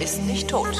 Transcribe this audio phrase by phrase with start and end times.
[0.00, 0.76] ist nicht tot.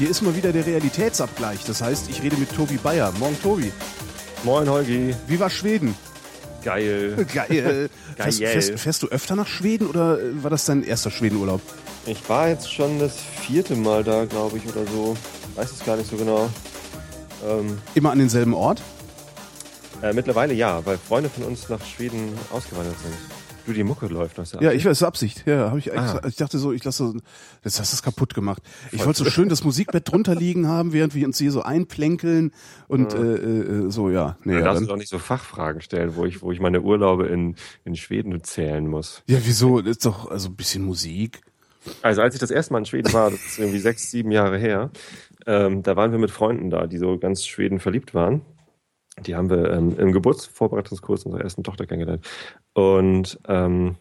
[0.00, 1.64] Hier ist mal wieder der Realitätsabgleich.
[1.66, 3.12] Das heißt, ich rede mit Tobi Bayer.
[3.18, 3.70] Morgen, Tobi.
[4.44, 5.14] Moin, Holgi.
[5.26, 5.94] Wie war Schweden?
[6.64, 7.26] Geil.
[7.34, 7.90] Geil.
[8.16, 8.52] Fährst, Geil.
[8.52, 11.60] fährst, fährst du öfter nach Schweden oder war das dein erster Schwedenurlaub?
[12.06, 15.16] Ich war jetzt schon das vierte Mal da, glaube ich, oder so.
[15.54, 16.48] Weiß es gar nicht so genau.
[17.46, 18.82] Ähm, Immer an denselben Ort?
[20.02, 23.14] äh, mittlerweile ja, weil Freunde von uns nach Schweden ausgewandert sind.
[23.66, 24.62] Du, die Mucke läuft noch.
[24.62, 25.46] Ja, ich weiß, Absicht.
[25.46, 25.92] Ja, habe ich.
[25.96, 26.22] Ah.
[26.26, 27.12] Ich dachte so, ich lasse.
[27.62, 28.62] Jetzt hast du es kaputt gemacht.
[28.90, 32.52] Ich wollte so schön das Musikbett drunter liegen haben, während wir uns hier so einplänkeln
[32.88, 34.08] und äh, äh, so.
[34.08, 36.58] Ja, nee, Da ja, darfst du doch nicht so Fachfragen stellen, wo ich, wo ich
[36.58, 37.54] meine Urlaube in,
[37.84, 39.22] in Schweden zählen muss.
[39.28, 39.82] ja, wieso?
[39.82, 41.42] Das ist doch also ein bisschen Musik.
[42.02, 44.58] Also als ich das erste Mal in Schweden war, das ist irgendwie sechs, sieben Jahre
[44.58, 44.90] her,
[45.46, 48.42] ähm, da waren wir mit Freunden da, die so ganz Schweden verliebt waren.
[49.26, 52.26] Die haben wir ähm, im Geburtsvorbereitungskurs unserer ersten Tochter kennengelernt.
[52.74, 53.96] Und ähm,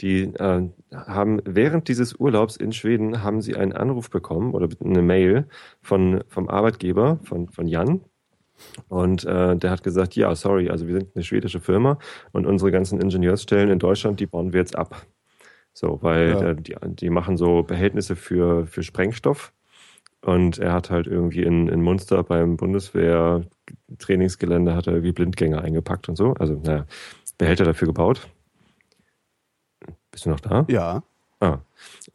[0.00, 5.02] die äh, haben während dieses Urlaubs in Schweden haben sie einen Anruf bekommen oder eine
[5.02, 5.48] Mail
[5.82, 8.00] von vom Arbeitgeber von von Jan
[8.88, 11.98] und äh, der hat gesagt, ja, sorry, also wir sind eine schwedische Firma
[12.32, 15.06] und unsere ganzen Ingenieursstellen in Deutschland, die bauen wir jetzt ab.
[15.74, 16.42] So, weil Ja.
[16.50, 19.52] äh, die, die machen so Behältnisse für, für Sprengstoff.
[20.22, 26.08] Und er hat halt irgendwie in, in Munster beim Bundeswehr-Trainingsgelände hat er irgendwie Blindgänger eingepackt
[26.08, 26.32] und so.
[26.34, 26.86] Also, naja,
[27.36, 28.30] Behälter dafür gebaut.
[30.10, 30.64] Bist du noch da?
[30.68, 31.02] Ja.
[31.40, 31.58] Ah.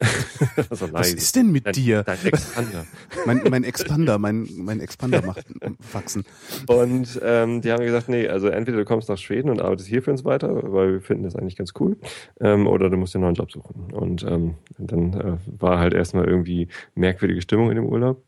[0.92, 2.02] Was ist denn mit Dein, dir?
[2.02, 2.86] dein Expander.
[3.26, 5.44] Mein, mein Expander, mein, mein Expander macht
[5.92, 6.24] wachsen.
[6.66, 10.02] Und ähm, die haben gesagt, nee, also entweder du kommst nach Schweden und arbeitest hier
[10.02, 11.98] für uns weiter, weil wir finden das eigentlich ganz cool,
[12.40, 13.92] ähm, oder du musst dir einen neuen Job suchen.
[13.92, 18.24] Und ähm, dann äh, war halt erstmal irgendwie merkwürdige Stimmung in dem Urlaub.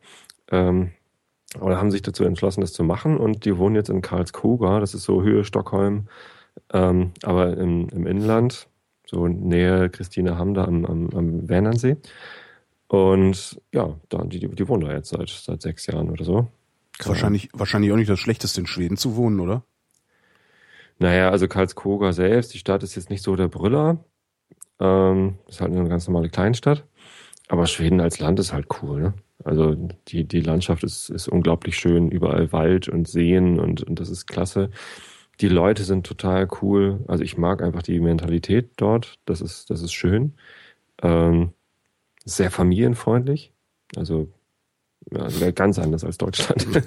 [0.50, 0.90] Ähm,
[1.60, 4.94] oder haben sich dazu entschlossen, das zu machen und die wohnen jetzt in Karlskoga, das
[4.94, 6.08] ist so Höhe Stockholm,
[6.72, 8.68] ähm, aber im, im Inland,
[9.12, 11.96] so nähe Christine Hamda am, am, am Wernernsee.
[12.88, 16.48] Und ja, da, die, die wohnen da jetzt seit, seit sechs Jahren oder so.
[17.04, 19.64] Wahrscheinlich, wahrscheinlich auch nicht das Schlechteste in Schweden zu wohnen, oder?
[20.98, 24.04] Naja, also Karlskoga selbst, die Stadt ist jetzt nicht so der Brüller.
[24.80, 26.84] Ähm, ist halt eine ganz normale Kleinstadt.
[27.48, 29.14] Aber Schweden als Land ist halt cool, ne?
[29.44, 29.74] Also
[30.08, 34.26] die, die Landschaft ist, ist unglaublich schön, überall Wald und Seen und, und das ist
[34.26, 34.70] klasse.
[35.40, 37.04] Die Leute sind total cool.
[37.08, 39.18] Also ich mag einfach die Mentalität dort.
[39.24, 40.34] Das ist, das ist schön.
[41.02, 41.52] Ähm,
[42.24, 43.52] sehr familienfreundlich.
[43.96, 44.28] Also
[45.10, 46.66] ja, ganz anders als Deutschland.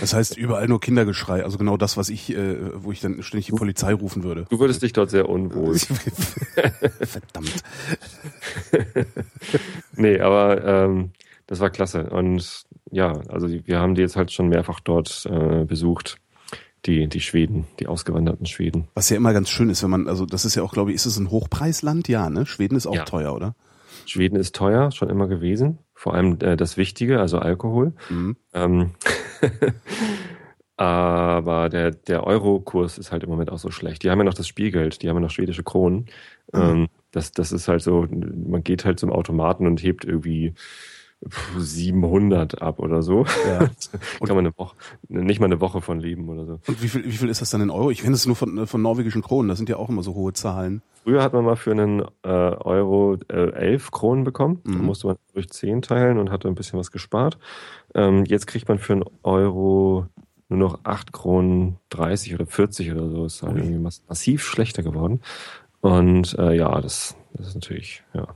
[0.00, 1.44] Das heißt, überall nur Kindergeschrei.
[1.44, 4.46] Also genau das, was ich, äh, wo ich dann ständig die Polizei rufen würde.
[4.48, 5.78] Du würdest dich dort sehr unwohl.
[7.00, 7.54] Verdammt.
[9.96, 11.10] Nee, aber ähm,
[11.48, 12.08] das war klasse.
[12.10, 16.18] Und ja, also wir haben die jetzt halt schon mehrfach dort äh, besucht.
[16.86, 18.88] Die, die Schweden, die ausgewanderten Schweden.
[18.94, 20.96] Was ja immer ganz schön ist, wenn man, also das ist ja auch, glaube ich,
[20.96, 22.08] ist es ein Hochpreisland?
[22.08, 22.46] Ja, ne?
[22.46, 23.04] Schweden ist auch Ja.
[23.04, 23.56] teuer, oder?
[24.06, 25.78] Schweden ist teuer, schon immer gewesen.
[25.94, 27.94] Vor allem äh, das Wichtige, also Alkohol.
[28.08, 28.36] Mhm.
[28.54, 28.90] Ähm,
[30.76, 34.04] aber der, der Euro-Kurs ist halt im Moment auch so schlecht.
[34.04, 36.06] Die haben ja noch das Spielgeld, die haben ja noch schwedische Kronen.
[36.54, 40.54] Ähm, das, das ist halt so, man geht halt zum Automaten und hebt irgendwie
[41.56, 43.24] 700 ab oder so.
[43.46, 43.58] Ja.
[44.24, 44.76] Kann man eine Woche,
[45.08, 46.60] nicht mal eine Woche von leben oder so.
[46.66, 47.90] Und wie viel, wie viel ist das dann in Euro?
[47.90, 49.48] Ich kenne es nur von, von norwegischen Kronen.
[49.48, 50.82] Das sind ja auch immer so hohe Zahlen.
[51.04, 54.60] Früher hat man mal für einen äh, Euro äh, 11 Kronen bekommen.
[54.64, 54.84] Da Mhm.
[54.84, 57.38] musste man durch 10 teilen und hatte ein bisschen was gespart.
[57.94, 60.06] Ähm, jetzt kriegt man für einen Euro
[60.48, 63.24] nur noch 8 Kronen 30 oder 40 oder so.
[63.24, 63.60] Ist halt Ui.
[63.60, 65.20] irgendwie mass massiv schlechter geworden.
[65.80, 68.26] Und äh, ja, das, das ist natürlich ja,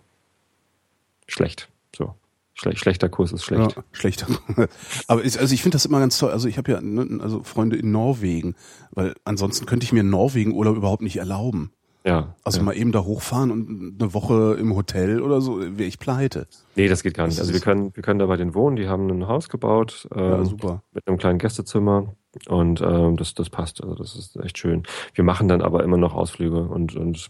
[1.27, 1.69] schlecht.
[1.95, 2.15] So.
[2.63, 3.77] Schle schlechter Kurs ist schlecht.
[3.77, 4.27] Ja, schlechter.
[5.09, 6.31] Aber ist, also ich finde das immer ganz toll.
[6.31, 8.55] Also ich habe ja ne, also Freunde in Norwegen,
[8.93, 11.73] weil ansonsten könnte ich mir Norwegen Urlaub überhaupt nicht erlauben.
[12.05, 12.35] Ja.
[12.43, 12.65] Also ja.
[12.65, 16.47] mal eben da hochfahren und eine Woche im Hotel oder so, wäre ich pleite.
[16.75, 17.39] Nee, das geht gar nicht.
[17.39, 18.77] Also wir können, wir können da bei denen wohnen.
[18.77, 20.09] Die haben ein Haus gebaut.
[20.15, 20.83] Ja, Ähm, super.
[20.93, 22.15] mit einem kleinen Gästezimmer
[22.49, 23.83] und ähm, das, das passt.
[23.83, 24.83] Also das ist echt schön.
[25.15, 27.29] Wir machen dann aber immer noch Ausflüge und, und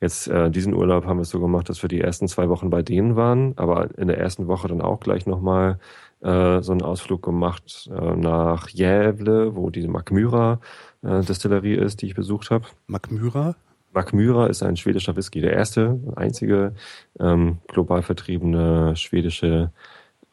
[0.00, 2.70] jetzt äh, diesen Urlaub haben wir es so gemacht, dass wir die ersten zwei Wochen
[2.70, 5.78] bei denen waren, aber in der ersten Woche dann auch gleich nochmal
[6.20, 10.60] äh, so einen Ausflug gemacht äh, nach Jävle, wo diese Macmyra
[11.02, 12.64] äh, Destillerie ist, die ich besucht habe.
[12.86, 13.54] Macmyra?
[13.92, 16.74] Macmyra ist ein schwedischer Whisky, der erste, einzige
[17.18, 19.72] ähm, global vertriebene schwedische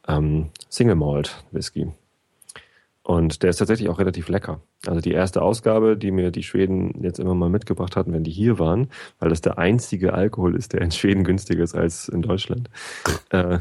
[0.07, 1.91] ähm, Single Malt Whisky.
[3.03, 4.59] Und der ist tatsächlich auch relativ lecker.
[4.85, 8.31] Also die erste Ausgabe, die mir die Schweden jetzt immer mal mitgebracht hatten, wenn die
[8.31, 8.89] hier waren,
[9.19, 12.69] weil das der einzige Alkohol ist, der in Schweden günstiger ist als in Deutschland.
[13.29, 13.59] äh,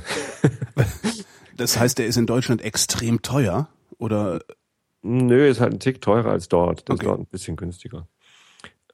[1.56, 3.68] Das heißt, der ist in Deutschland extrem teuer?
[3.98, 4.40] Oder?
[5.02, 6.88] Nö, ist halt ein Tick teurer als dort.
[6.88, 7.04] Der Okay.
[7.04, 8.06] ist dort ein bisschen günstiger.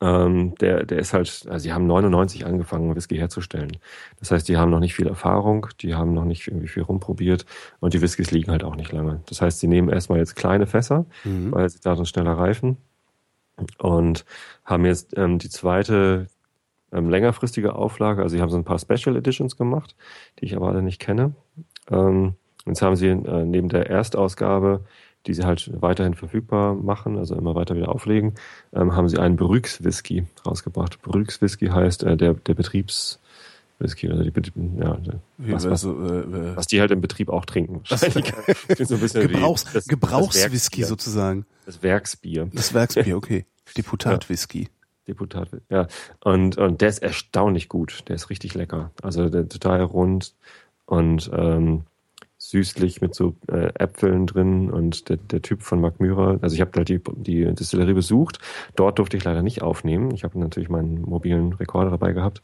[0.04, 3.76] Ähm, der, der ist halt, also sie haben 99 angefangen, Whisky herzustellen.
[4.18, 7.46] Das heißt, die haben noch nicht viel Erfahrung, die haben noch nicht irgendwie viel rumprobiert
[7.78, 9.20] und die Whiskys liegen halt auch nicht lange.
[9.26, 11.52] Das heißt, sie nehmen erstmal jetzt kleine Fässer, Mhm.
[11.52, 12.78] weil sie darin schneller reifen
[13.78, 14.24] und
[14.64, 16.26] haben jetzt ähm, die zweite
[16.92, 18.22] ähm, längerfristige Auflage.
[18.22, 19.94] Also sie haben so ein paar Special Editions gemacht,
[20.40, 21.32] die ich aber alle nicht kenne.
[21.90, 22.34] Ähm,
[22.66, 24.84] jetzt haben sie äh, neben der Erstausgabe,
[25.26, 28.34] die sie halt weiterhin verfügbar machen, also immer weiter wieder auflegen,
[28.72, 31.00] ähm, haben sie einen Brüx Whisky rausgebracht.
[31.02, 34.32] Brüx Whisky heißt äh, der, der Betriebswhisky, also die,
[34.80, 34.98] ja,
[35.38, 37.82] was, was, äh, äh, was die halt im Betrieb auch trinken.
[37.86, 41.46] So wie Gebrauchs, das- Gebrauchswhisky sozusagen.
[41.66, 42.48] Das Werksbier.
[42.52, 43.46] Das Werksbier, okay.
[43.76, 44.68] Deputat-Whisky.
[45.08, 45.88] Deputat, ja.
[46.20, 48.04] Und, und der ist erstaunlich gut.
[48.08, 48.90] Der ist richtig lecker.
[49.02, 50.34] Also der total rund
[50.86, 51.82] und ähm,
[52.48, 56.60] süßlich mit so äh, Äpfeln drin und der, der Typ von Mark Myra, also ich
[56.60, 58.38] habe halt die, die Distillerie besucht,
[58.74, 60.10] dort durfte ich leider nicht aufnehmen.
[60.12, 62.42] Ich habe natürlich meinen mobilen Rekorder dabei gehabt,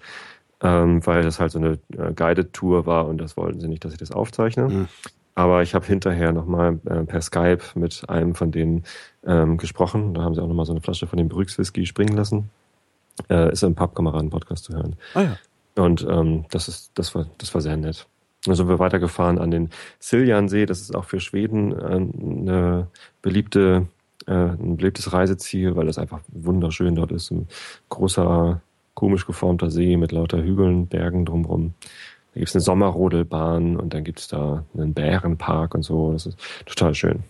[0.62, 3.84] ähm, weil das halt so eine äh, Guided Tour war und das wollten sie nicht,
[3.84, 4.68] dass ich das aufzeichne.
[4.68, 4.88] Mhm.
[5.34, 8.84] Aber ich habe hinterher nochmal äh, per Skype mit einem von denen
[9.24, 10.14] ähm, gesprochen.
[10.14, 12.50] Da haben sie auch nochmal so eine Flasche von dem Brüx Whisky springen lassen.
[13.28, 14.96] Äh, ist im Pappkameraden-Podcast zu hören.
[15.14, 15.36] Ah ja.
[15.76, 18.06] Und ähm, das ist, das war, das war sehr nett.
[18.44, 20.66] Dann sind wir weitergefahren an den Siljansee.
[20.66, 22.86] Das ist auch für Schweden äh, eine
[23.20, 23.86] beliebte,
[24.26, 27.30] äh, ein beliebtes Reiseziel, weil das einfach wunderschön dort ist.
[27.30, 27.48] Ein
[27.88, 28.60] großer,
[28.94, 31.74] komisch geformter See mit lauter Hügeln, Bergen drumherum.
[32.34, 36.12] Da gibt's eine Sommerrodelbahn und dann gibt's da einen Bärenpark und so.
[36.12, 37.20] Das ist total schön.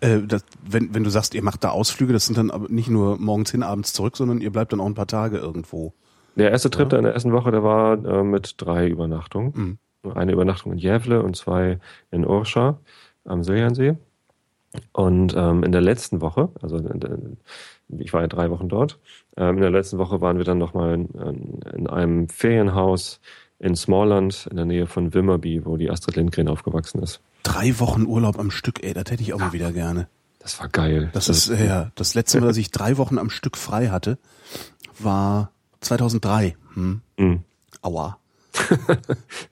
[0.00, 2.88] Äh, das, wenn, wenn du sagst, ihr macht da Ausflüge, das sind dann aber nicht
[2.90, 5.92] nur morgens hin, abends zurück, sondern ihr bleibt dann auch ein paar Tage irgendwo.
[6.34, 6.88] Der erste Trip Ja.
[6.88, 9.52] da in der ersten Woche, der war äh, mit drei Übernachtungen.
[9.54, 9.78] Mhm.
[10.14, 11.78] Eine Übernachtung in Gävle und zwei
[12.10, 12.78] in Urscha
[13.24, 13.96] am Siljansee.
[14.92, 17.18] Und ähm, in der letzten Woche, also der,
[17.98, 18.98] ich war ja drei Wochen dort,
[19.36, 23.20] ähm, in der letzten Woche waren wir dann nochmal in, in einem Ferienhaus
[23.58, 27.20] in Smallland in der Nähe von Wimmerby, wo die Astrid Lindgren aufgewachsen ist.
[27.44, 30.08] Drei Wochen Urlaub am Stück, ey, das hätte ich auch mal wieder gerne.
[30.40, 31.10] Das war geil.
[31.12, 34.18] Das ist, äh, ja, das letzte Mal, dass ich drei Wochen am Stück frei hatte,
[34.98, 36.56] war 2003.
[36.74, 37.00] Hm.
[37.16, 37.42] Mhm.
[37.82, 38.18] Aua.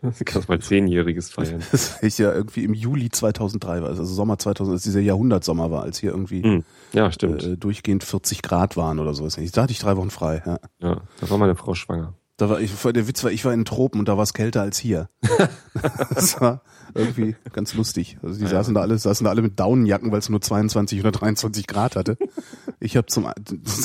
[0.03, 1.63] Du kannst mal zehnjähriges feiern.
[1.73, 5.83] Das ich ja irgendwie im Juli 2003 war, also Sommer 2000, als dieser Jahrhundertsommer war,
[5.83, 6.65] als hier irgendwie Mhm.
[6.93, 7.43] Ja, stimmt.
[7.43, 9.39] äh, durchgehend 40 Grad waren oder sowas.
[9.53, 10.43] Da hatte ich drei Wochen frei.
[10.47, 10.59] Ja.
[10.81, 12.15] Ja, da war meine Frau schwanger.
[12.37, 14.33] Da war ich, der Witz war, ich war in den Tropen und da war es
[14.33, 15.11] kälter als hier.
[16.15, 16.63] das war
[16.95, 18.17] irgendwie ganz lustig.
[18.23, 18.49] Also die Ja.
[18.51, 21.97] saßen da alle, saßen da alle mit Daunenjacken, weil es nur 22 oder 23 Grad
[21.97, 22.17] hatte.
[22.81, 23.29] Ich habe zum,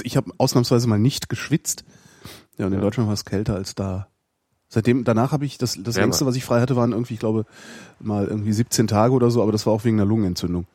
[0.04, 1.83] ich habe ausnahmsweise mal nicht geschwitzt.
[2.57, 2.83] Ja, und in Ja.
[2.86, 4.07] Deutschland war es kälter als da.
[4.75, 6.07] Seitdem, danach habe ich, das, das Wärmer.
[6.07, 7.45] längste, was ich frei hatte, waren irgendwie, ich glaube,
[8.01, 10.68] mal irgendwie 17 Tage oder so, aber das war auch wegen einer Lungenentzündung.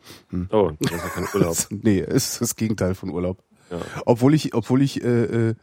[0.50, 1.54] Oh, das ist ja kein Urlaub.
[1.54, 3.44] Das, nee, ist das Gegenteil von Urlaub.
[3.70, 3.76] Ja.
[4.06, 5.54] Obwohl ich, obwohl ich, äh, äh,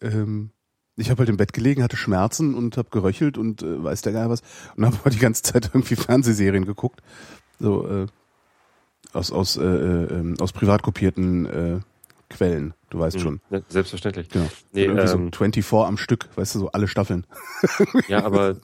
[0.00, 0.50] ähm,
[0.96, 4.12] ich habe halt im Bett gelegen, hatte Schmerzen und habe geröchelt und äh, weiß der
[4.12, 4.42] Geil was
[4.76, 7.00] und habe die ganze Zeit irgendwie Fernsehserien geguckt,
[7.60, 8.06] so äh,
[9.12, 11.80] aus aus äh, äh, ähm, aus privat kopierten äh,
[12.30, 12.74] Quellen.
[12.90, 13.40] Du weißt schon.
[13.50, 14.28] Ja, selbstverständlich.
[14.28, 14.46] Genau.
[14.72, 17.26] Nee, irgendwie ähm, so 24 am Stück, weißt du, so alle Staffeln.
[18.08, 18.56] Ja, aber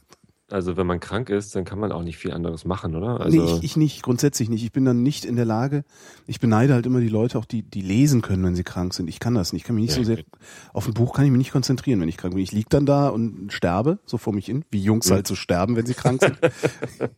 [0.51, 3.21] also wenn man krank ist, dann kann man auch nicht viel anderes machen, oder?
[3.21, 4.65] Also nee, ich, ich nicht, grundsätzlich nicht.
[4.65, 5.85] Ich bin dann nicht in der Lage.
[6.27, 9.09] Ich beneide halt immer die Leute, auch die, die lesen können, wenn sie krank sind.
[9.09, 9.63] Ich kann das nicht.
[9.63, 10.25] Ich kann mich nicht Ja, so sehr,
[10.73, 12.43] auf ein Buch kann ich mich nicht konzentrieren, wenn ich krank bin.
[12.43, 15.15] Ich lieg dann da und sterbe, so vor mich hin, wie Jungs Mhm.
[15.15, 16.37] halt so sterben, wenn sie krank sind.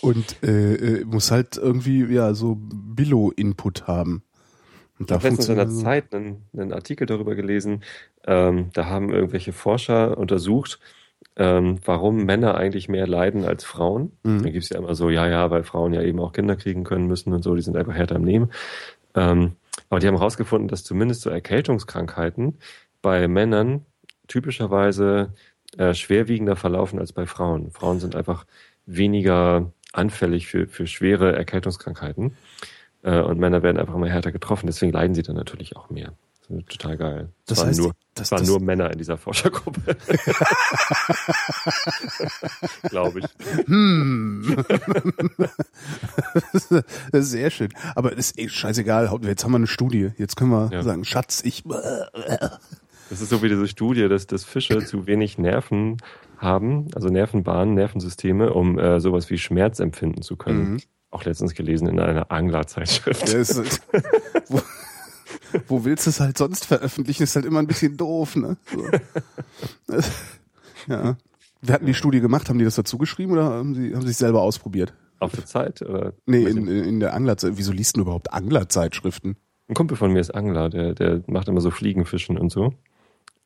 [0.00, 4.22] und äh, äh, muss halt irgendwie, ja, so Billo-Input haben.
[4.98, 7.82] Und ich habe letztens in der Zeit einen, einen Artikel darüber gelesen.
[8.26, 10.78] Ähm, da haben irgendwelche Forscher untersucht,
[11.36, 14.12] ähm, warum Männer eigentlich mehr leiden als Frauen.
[14.22, 14.42] Mhm.
[14.42, 17.06] Da gibt's ja immer so, ja, ja, weil Frauen ja eben auch Kinder kriegen können
[17.06, 18.50] müssen und so, die sind einfach härter im Nehmen.
[19.14, 19.52] Ähm,
[19.90, 22.58] aber die haben herausgefunden, dass zumindest so Erkältungskrankheiten
[23.02, 23.84] bei Männern
[24.28, 25.34] typischerweise
[25.76, 27.70] äh, schwerwiegender verlaufen als bei Frauen.
[27.70, 28.46] Frauen sind einfach
[28.86, 32.36] weniger anfällig für, für schwere Erkältungskrankheiten.
[33.06, 34.66] Äh, und Männer werden einfach immer härter getroffen.
[34.66, 36.12] Deswegen leiden sie dann natürlich auch mehr.
[36.48, 37.28] Das ist total geil.
[37.46, 39.80] Das es waren, heißt, nur, das- es waren das- nur Männer in dieser Forschergruppe.
[42.88, 43.26] Glaube ich.
[43.66, 44.56] Hm.
[46.52, 46.70] das
[47.12, 47.68] ist sehr schön.
[47.94, 49.10] Aber das ist eh scheißegal.
[49.22, 50.10] Jetzt haben wir eine Studie.
[50.18, 50.82] Jetzt können wir Ja.
[50.82, 51.64] sagen, Schatz, ich.
[51.64, 55.98] Das ist so wie diese Studie, dass, dass Fische zu wenig Nerven
[56.38, 60.72] haben, also Nervenbahnen, Nervensysteme, um äh, sowas wie Schmerz empfinden zu können.
[60.72, 60.80] Mhm.
[61.16, 63.32] Auch letztens gelesen in einer Anglerzeitschrift.
[63.32, 63.56] Ja, ist,
[64.48, 64.60] wo,
[65.66, 67.22] wo willst du es halt sonst veröffentlichen?
[67.22, 68.58] Ist halt immer ein bisschen doof, ne?
[69.86, 70.02] So.
[70.88, 71.16] Ja.
[71.62, 74.08] Wir hatten die Studie gemacht, haben die das dazu geschrieben oder haben sie, haben sie
[74.08, 74.92] sich selber ausprobiert?
[75.18, 75.80] Auf der Zeit?
[75.80, 76.12] Oder?
[76.26, 77.52] Nee, in, in der Anglerzeit.
[77.56, 79.36] Wieso liest du überhaupt Anglerzeitschriften?
[79.68, 82.74] Ein Kumpel von mir ist Angler, der, der macht immer so Fliegenfischen und so.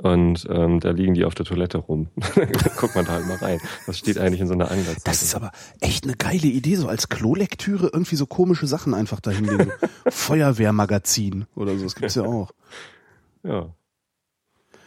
[0.02, 2.08] Und ähm, da liegen die auf der Toilette rum.
[2.76, 3.60] Guckt man da halt mal rein.
[3.86, 5.06] Was steht eigentlich in so einer Anglerzeit?
[5.06, 9.20] Das ist aber echt eine geile Idee, so als Klolektüre irgendwie so komische Sachen einfach
[9.20, 9.70] dahinlegen.
[10.08, 12.52] Feuerwehrmagazin oder so, das gibt's ja auch.
[13.42, 13.74] Ja.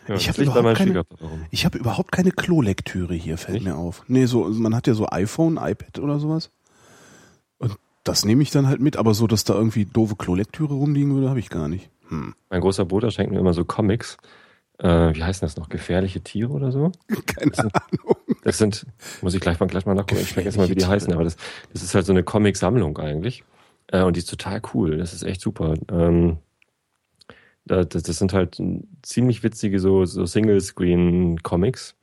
[0.08, 1.06] ja ich habe überhaupt, keine,
[1.52, 3.66] ich hab überhaupt keine Klolektüre hier, fällt Nicht?
[3.66, 4.04] mir auf.
[4.08, 6.50] Nee, so, man hat ja so iPhone, iPad oder sowas.
[7.60, 11.14] Und das nehme ich dann halt mit, aber so, dass da irgendwie doofe Klolektüre rumliegen
[11.14, 11.92] würde, habe ich gar nicht.
[12.08, 12.34] Hm.
[12.50, 14.18] Mein großer Bruder schenkt mir immer so Comics.
[14.84, 15.70] Äh, wie heißen das noch?
[15.70, 16.92] Gefährliche Tiere oder so?
[17.26, 18.18] Keine Ahnung.
[18.44, 18.86] Das sind,
[19.22, 21.38] muss ich gleich mal, gleich mal nachgucken, ich vergesse mal, wie die heißen, aber das,
[21.72, 23.46] das ist halt so eine Comic-Sammlung eigentlich.
[23.88, 24.98] Äh, und die ist total cool.
[24.98, 25.76] Das ist echt super.
[25.90, 26.38] Ähm,
[27.64, 28.62] da, das, das sind halt
[29.02, 31.96] ziemlich witzige so, so Single-Screen-Comics.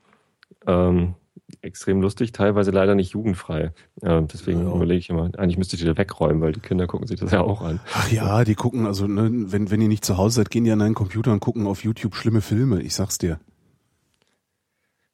[0.66, 1.16] Ähm,
[1.62, 3.72] extrem lustig, teilweise leider nicht jugendfrei.
[4.02, 4.74] Deswegen Ja.
[4.74, 7.32] überlege ich immer, eigentlich müsste ich die da wegräumen, weil die Kinder gucken sich das
[7.32, 7.80] ja auch an.
[7.94, 10.70] Ach ja, die gucken, also ne, wenn, wenn ihr nicht zu Hause seid, gehen die
[10.70, 13.40] an einen Computer und gucken auf YouTube schlimme Filme, ich sag's dir.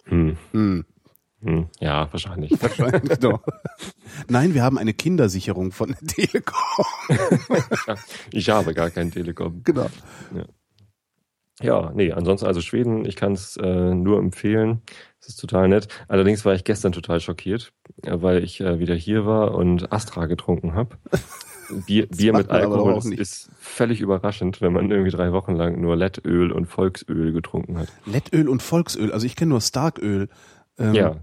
[0.05, 0.85] Hm, Hm.
[1.43, 2.53] hm, ja, wahrscheinlich.
[2.63, 3.41] Wahrscheinlich doch.
[4.29, 6.57] Nein, wir haben eine Kindersicherung von der Telekom.
[8.33, 9.63] Ich habe gar keinen Telekom.
[9.65, 9.87] Genau.
[10.35, 10.45] Ja,
[11.61, 14.83] nee, ansonsten, also Schweden, ich kann es äh, nur empfehlen.
[15.21, 15.89] Es ist total nett.
[16.09, 17.73] Allerdings war ich gestern total schockiert,
[18.03, 20.97] äh, weil ich äh, wieder hier war und Astra getrunken habe.
[21.87, 26.53] Bier, Bier mit Alkohol ist, völlig überraschend, wenn man irgendwie drei Wochen lang nur Lettöl
[26.53, 27.89] und Volksöl getrunken hat.
[28.05, 30.29] Lettöl und Volksöl, also ich kenne nur Starköl.
[30.79, 31.17] Ähm, ja,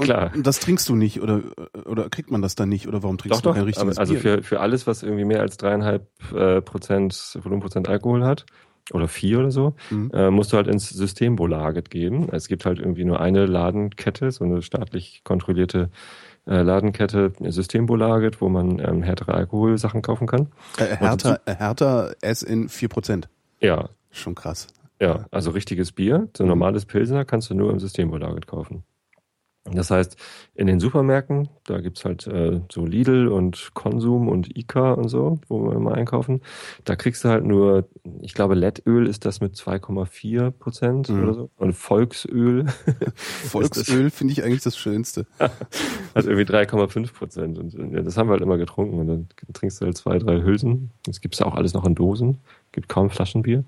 [0.00, 0.32] klar.
[0.34, 1.42] Und das trinkst du nicht oder
[1.84, 3.54] oder kriegt man das dann nicht oder warum trinkst Doch, du doch.
[3.54, 4.22] kein richtiges Aber, also Bier?
[4.22, 8.46] für, für alles, was irgendwie mehr als dreieinhalb äh, Prozent Volumenprozent Alkohol hat,
[8.92, 10.10] oder vier oder so, Mhm.
[10.12, 12.28] äh, musst du halt ins Systembolaget gehen.
[12.30, 15.90] Es gibt halt irgendwie nur eine Ladenkette, so eine staatlich kontrollierte
[16.46, 20.48] äh, Ladenkette, Systembolaget, wo man ähm, härtere Alkoholsachen kaufen kann.
[20.78, 23.28] äh, härter, äh, härter S in 4%.
[23.60, 24.66] Ja, Schon krass.
[25.00, 26.50] ja, also richtiges Bier, so ein Mhm.
[26.50, 28.84] normales Pilsner kannst du nur im Systembolaget kaufen.
[29.72, 30.16] Das heißt,
[30.54, 35.38] in den Supermärkten, da gibt's halt äh, so Lidl und Konsum und Ika und so,
[35.48, 36.42] wo wir immer einkaufen.
[36.84, 37.88] Da kriegst du halt nur,
[38.20, 41.22] ich glaube, Lettöl ist das mit 2,4 Prozent Mhm.
[41.22, 41.50] oder so.
[41.56, 42.66] Und Volksöl
[43.16, 45.26] Volksöl finde ich eigentlich das Schönste.
[45.38, 45.52] hat
[46.26, 47.58] irgendwie 3,5 Prozent.
[47.58, 48.98] Und äh, das haben wir halt immer getrunken.
[49.00, 50.90] Und dann trinkst du halt zwei, drei Hülsen.
[51.06, 52.38] Das gibt's ja auch alles noch in Dosen.
[52.72, 53.64] Gibt kaum Flaschenbier.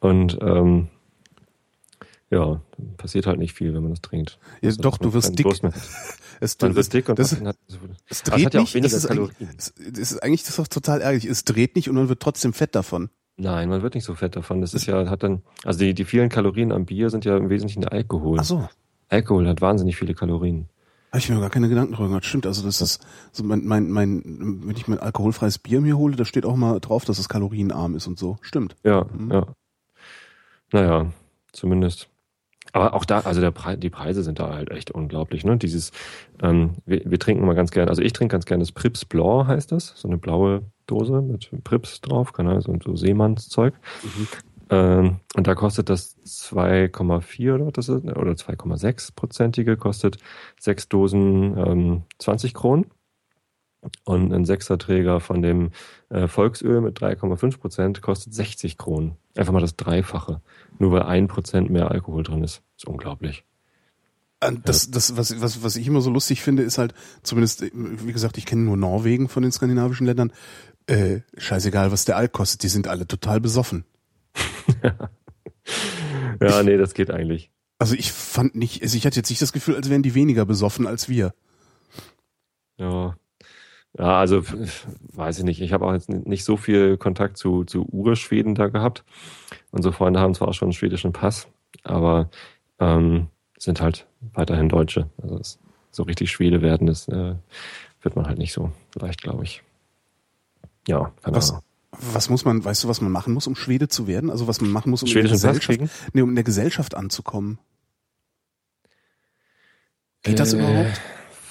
[0.00, 0.88] Und ähm,
[2.30, 2.60] ja,
[2.96, 4.38] passiert halt nicht viel, wenn man das trinkt.
[4.62, 5.46] Ja, Also, doch, du wirst dick.
[6.42, 7.56] Es, Man das, wird dick und das, hat,
[8.08, 8.74] es dreht hat ja auch nicht.
[8.74, 9.10] weniger es, ist
[9.58, 11.26] es, es ist eigentlich das ist doch total ärgerlich.
[11.26, 13.10] Es dreht nicht und man wird trotzdem fett davon.
[13.36, 14.62] Nein, man wird nicht so fett davon.
[14.62, 17.50] Das ist ja, hat dann, also die, die vielen Kalorien am Bier sind ja im
[17.50, 18.38] Wesentlichen der Alkohol.
[18.40, 18.66] Ach so.
[19.10, 20.70] Alkohol hat wahnsinnig viele Kalorien.
[21.12, 22.24] Habe ich mir gar keine Gedanken drüber gemacht.
[22.24, 24.22] Stimmt, also das ist so mein, mein, mein,
[24.64, 27.96] wenn ich mein alkoholfreies Bier mir hole, da steht auch mal drauf, dass es kalorienarm
[27.96, 28.38] ist und so.
[28.40, 28.76] Stimmt.
[28.84, 29.30] Ja, Mhm.
[29.32, 29.46] ja.
[30.72, 31.12] Naja,
[31.52, 32.08] zumindest.
[32.72, 35.56] Aber auch da, also der Pre die Preise sind da halt echt unglaublich, ne?
[35.56, 35.92] Dieses,
[36.42, 39.48] ähm, wir, wir trinken mal ganz gern, also ich trinke ganz gerne das Prips Blanc
[39.48, 43.74] heißt das, so eine blaue Dose mit Prips drauf, keine Ahnung, so, so Seemannszeug.
[44.02, 44.28] Mhm.
[44.70, 50.18] Ähm, und da kostet das 2,4 oder was das ist, oder 2,6 prozentige kostet
[50.58, 52.86] sechs Dosen ähm, 20 Kronen.
[54.04, 55.70] Und ein Sechserträger von dem
[56.10, 59.16] äh, Volksöl mit 3,5 Prozent kostet 60 Kronen.
[59.36, 60.42] Einfach mal das Dreifache.
[60.78, 62.62] Nur weil ein Prozent mehr Alkohol drin ist.
[62.76, 63.44] ist unglaublich.
[64.40, 67.70] Äh, Das, das, was, was, was ich immer so lustig finde, ist halt, zumindest, äh,
[67.72, 70.32] wie gesagt, ich kenne nur Norwegen von den skandinavischen Ländern.
[70.86, 73.84] Äh, scheißegal, was der Alk kostet, die sind alle total besoffen.
[76.40, 77.50] Ja, nee, das geht eigentlich.
[77.78, 80.44] Also ich fand nicht, also ich hatte jetzt nicht das Gefühl, als wären die weniger
[80.44, 81.34] besoffen als wir.
[82.78, 83.16] Ja.
[83.98, 84.42] Ja, also
[85.12, 85.60] weiß ich nicht.
[85.60, 89.04] Ich habe auch jetzt nicht so viel Kontakt zu, zu Urschweden da gehabt.
[89.72, 91.48] Unsere Freunde haben zwar auch schon einen schwedischen Pass,
[91.82, 92.30] aber
[92.78, 93.28] ähm,
[93.58, 95.10] sind halt weiterhin Deutsche.
[95.22, 95.58] Also es,
[95.90, 97.34] so richtig Schwede werden, das äh,
[98.00, 99.62] wird man halt nicht so leicht, glaube ich.
[100.86, 101.64] Ja, keine Was, Ahnung.
[101.90, 104.30] was muss man, weißt du, was man machen muss, um Schwede zu werden?
[104.30, 105.80] Also was man machen muss, um in der Gesellschaft,
[106.12, 107.58] nee, um in der Gesellschaft anzukommen?
[110.22, 111.00] Geht das Äh, überhaupt?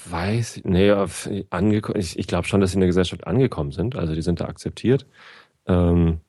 [0.08, 3.72] Weiß, ich- nee, auf- angeko- ich, ich glaube schon, dass sie in der Gesellschaft angekommen
[3.72, 3.96] sind.
[3.96, 5.06] Also die sind da akzeptiert.
[5.66, 6.20] Ähm,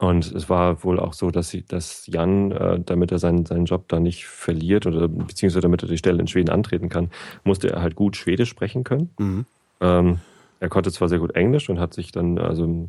[0.00, 3.64] und es war wohl auch so, dass sie, dass Jan, äh, damit er seinen, seinen
[3.64, 7.10] Job da nicht verliert oder beziehungsweise damit er die Stelle in Schweden antreten kann,
[7.42, 9.10] musste er halt gut Schwedisch sprechen können.
[9.18, 9.46] Mhm.
[9.80, 10.18] Ähm,
[10.60, 12.88] er konnte zwar sehr gut Englisch und hat sich dann, also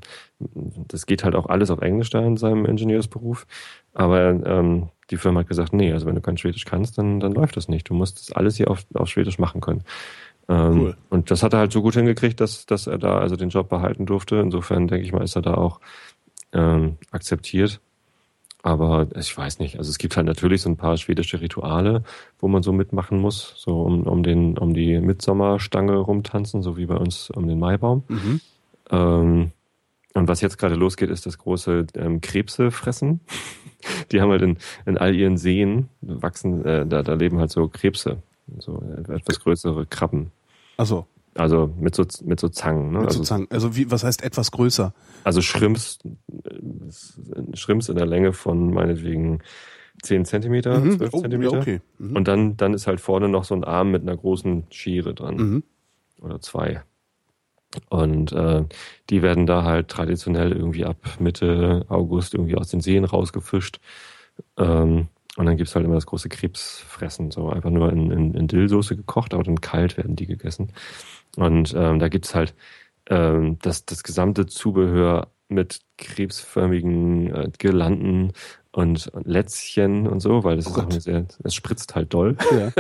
[0.88, 3.46] das geht halt auch alles auf Englisch da in seinem Ingenieursberuf.
[3.94, 7.34] Aber ähm, die Firma hat gesagt, nee, also wenn du kein Schwedisch kannst, dann, dann
[7.34, 7.90] läuft das nicht.
[7.90, 9.84] Du musst das alles hier auf, auf Schwedisch machen können.
[10.48, 10.98] Ähm, cool.
[11.10, 13.70] Und das hat er halt so gut hingekriegt, dass, dass er da also den Job
[13.70, 14.38] behalten durfte.
[14.38, 15.80] Insofern denke ich mal, ist er da auch
[16.54, 17.82] ähm, akzeptiert.
[18.62, 19.78] Aber ich weiß nicht.
[19.78, 22.04] Also es gibt halt natürlich so ein paar schwedische Rituale,
[22.40, 26.86] wo man so mitmachen muss, so um, um den, um die Mitsommerstange rumtanzen, so wie
[26.86, 28.04] bei uns um den Maibaum.
[28.10, 28.42] Mhm.
[28.92, 29.52] Ähm,
[30.14, 33.22] und was jetzt gerade losgeht, ist das große ähm, Krebse fressen.
[34.12, 37.70] Die haben halt in, in all ihren Seen wachsen, äh, da, da leben halt so
[37.70, 38.22] Krebse,
[38.58, 40.32] so etwas größere Krabben.
[40.76, 41.06] Also
[41.40, 42.92] also mit so, mit so Zangen.
[42.92, 43.00] Ne?
[43.00, 43.48] Mit also, so Zangen.
[43.50, 44.94] Also wie, was heißt etwas größer?
[45.24, 46.00] Also Schrimps,
[47.54, 49.40] Schrimps in der Länge von meinetwegen
[50.04, 50.98] 10 Zentimeter, mhm.
[50.98, 51.54] 12 oh, Zentimeter.
[51.54, 51.82] Ja, okay.
[51.98, 52.16] Mhm.
[52.16, 55.36] Und dann, dann ist halt vorne noch so ein Arm mit einer großen Schere dran.
[55.36, 55.64] Mhm.
[56.22, 56.84] Oder zwei.
[57.90, 58.66] Und äh,
[59.10, 63.80] die werden da halt traditionell irgendwie ab Mitte August irgendwie aus den Seen rausgefischt.
[64.58, 68.48] Ähm, und dann gibt's halt immer das große Krebsfressen, so einfach nur in, in, in
[68.48, 70.74] Dillsoße gekocht, aber dann kalt werden die gegessen.
[71.38, 72.54] Und ähm, da gibt's halt
[73.10, 78.34] ähm, das, das gesamte Zubehör mit krebsförmigen äh, Girlanden
[78.72, 82.38] und, Lätzchen und so, weil das oh ist auch eine sehr, es spritzt halt doll.
[82.52, 82.58] Ja.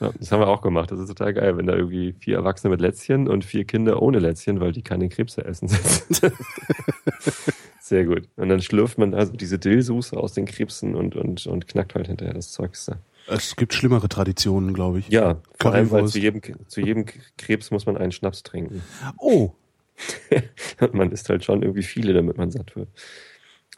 [0.00, 0.12] ja.
[0.18, 0.92] das haben wir auch gemacht.
[0.92, 4.20] Das ist total geil, wenn da irgendwie vier Erwachsene mit Lätzchen und vier Kinder ohne
[4.20, 5.68] Lätzchen, weil die keine Krebse essen.
[7.80, 8.28] Sehr gut.
[8.36, 12.06] Und dann schlürft man also diese Dillsoße aus den Krebsen und, und, und knackt halt
[12.06, 12.98] hinterher das Zeugs da.
[13.26, 15.08] Es gibt schlimmere Traditionen, glaube ich.
[15.08, 17.06] Ja, vor allem, weil zu jedem, zu jedem
[17.38, 18.82] Krebs muss man einen Schnaps trinken.
[19.18, 19.52] Oh.
[20.92, 22.88] man isst halt schon irgendwie viele, damit man satt wird.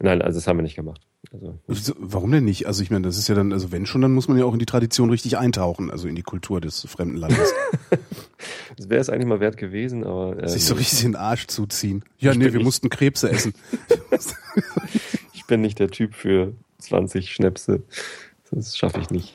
[0.01, 1.01] Nein, also das haben wir nicht gemacht.
[1.33, 2.67] Also, Warum denn nicht?
[2.67, 4.53] Also ich meine, das ist ja dann, also wenn schon, dann muss man ja auch
[4.53, 7.53] in die Tradition richtig eintauchen, also in die Kultur des fremden Landes.
[8.77, 10.43] das wäre es eigentlich mal wert gewesen, aber.
[10.43, 12.05] Äh, Sich so richtig den Arsch zuziehen.
[12.19, 12.65] Ja, nee, wir nicht.
[12.65, 13.55] mussten Krebse essen.
[15.33, 17.85] ich bin nicht der Typ für 20 Schnäpse.
[18.53, 19.35] Das schaffe ich nicht.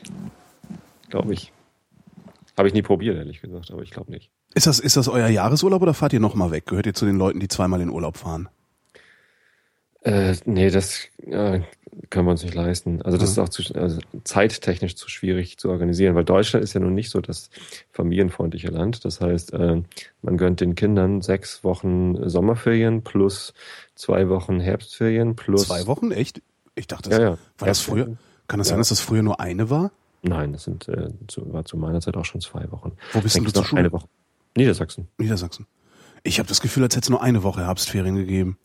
[1.09, 1.51] Glaube ich.
[2.55, 4.31] Habe ich nie probiert, ehrlich gesagt, aber ich glaube nicht.
[4.55, 6.65] Ist das, ist das euer Jahresurlaub oder fahrt ihr nochmal weg?
[6.65, 8.49] Gehört ihr zu den Leuten, die zweimal in Urlaub fahren?
[10.01, 11.61] Äh, nee, das äh,
[12.09, 13.01] können wir uns nicht leisten.
[13.01, 13.31] Also das mhm.
[13.33, 17.09] ist auch zu, also zeittechnisch zu schwierig zu organisieren, weil Deutschland ist ja nun nicht
[17.09, 17.49] so das
[17.91, 19.05] familienfreundliche Land.
[19.05, 19.81] Das heißt, äh,
[20.21, 23.53] man gönnt den Kindern sechs Wochen Sommerferien plus
[23.95, 25.67] zwei Wochen Herbstferien plus.
[25.67, 26.11] Zwei Wochen?
[26.11, 26.41] Echt?
[26.75, 27.37] Ich dachte, das, ja, ja.
[27.57, 28.17] war das früher?
[28.47, 28.71] Kann das ja.
[28.71, 29.91] sein, dass das früher nur eine war?
[30.21, 32.93] Nein, das sind, äh, zu, war zu meiner Zeit auch schon zwei Wochen.
[33.13, 33.79] Wo bist Denkst du zur Schule?
[33.81, 34.07] Eine Woche.
[34.55, 35.07] Niedersachsen.
[35.17, 35.67] Niedersachsen.
[36.23, 38.57] Ich habe das Gefühl, als hätte es nur eine Woche Herbstferien gegeben.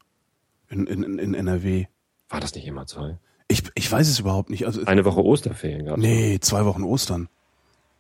[0.69, 1.87] In, in, in NRW.
[2.31, 3.19] War das nicht immer zwei?
[3.49, 4.65] Ich, ich weiß es überhaupt nicht.
[4.67, 7.29] Also, eine Woche Osterferien gab Nee, zwei Wochen Ostern.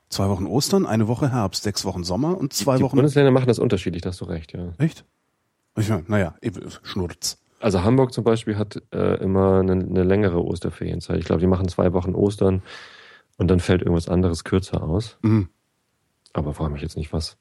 [0.09, 2.97] Zwei Wochen Ostern, eine Woche Herbst, sechs Wochen Sommer und zwei die Wochen.
[2.97, 4.73] Bundesländer machen das unterschiedlich, da hast du recht, ja.
[4.79, 5.05] Echt?
[5.77, 6.35] Ich meine, naja,
[6.83, 7.39] Schnurz.
[7.63, 11.19] Also Hamburg zum Beispiel hat äh, immer eine, eine längere Osterferienzeit.
[11.21, 12.63] Ich glaube, die machen zwei Wochen Ostern
[13.39, 15.17] und dann fällt irgendwas anderes kürzer aus.
[15.23, 15.49] Mhm.
[16.33, 17.37] Aber frage mich jetzt nicht was.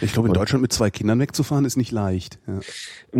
[0.00, 2.38] Ich glaube, in Deutschland mit zwei Kindern wegzufahren ist nicht leicht.
[2.46, 2.60] Ja.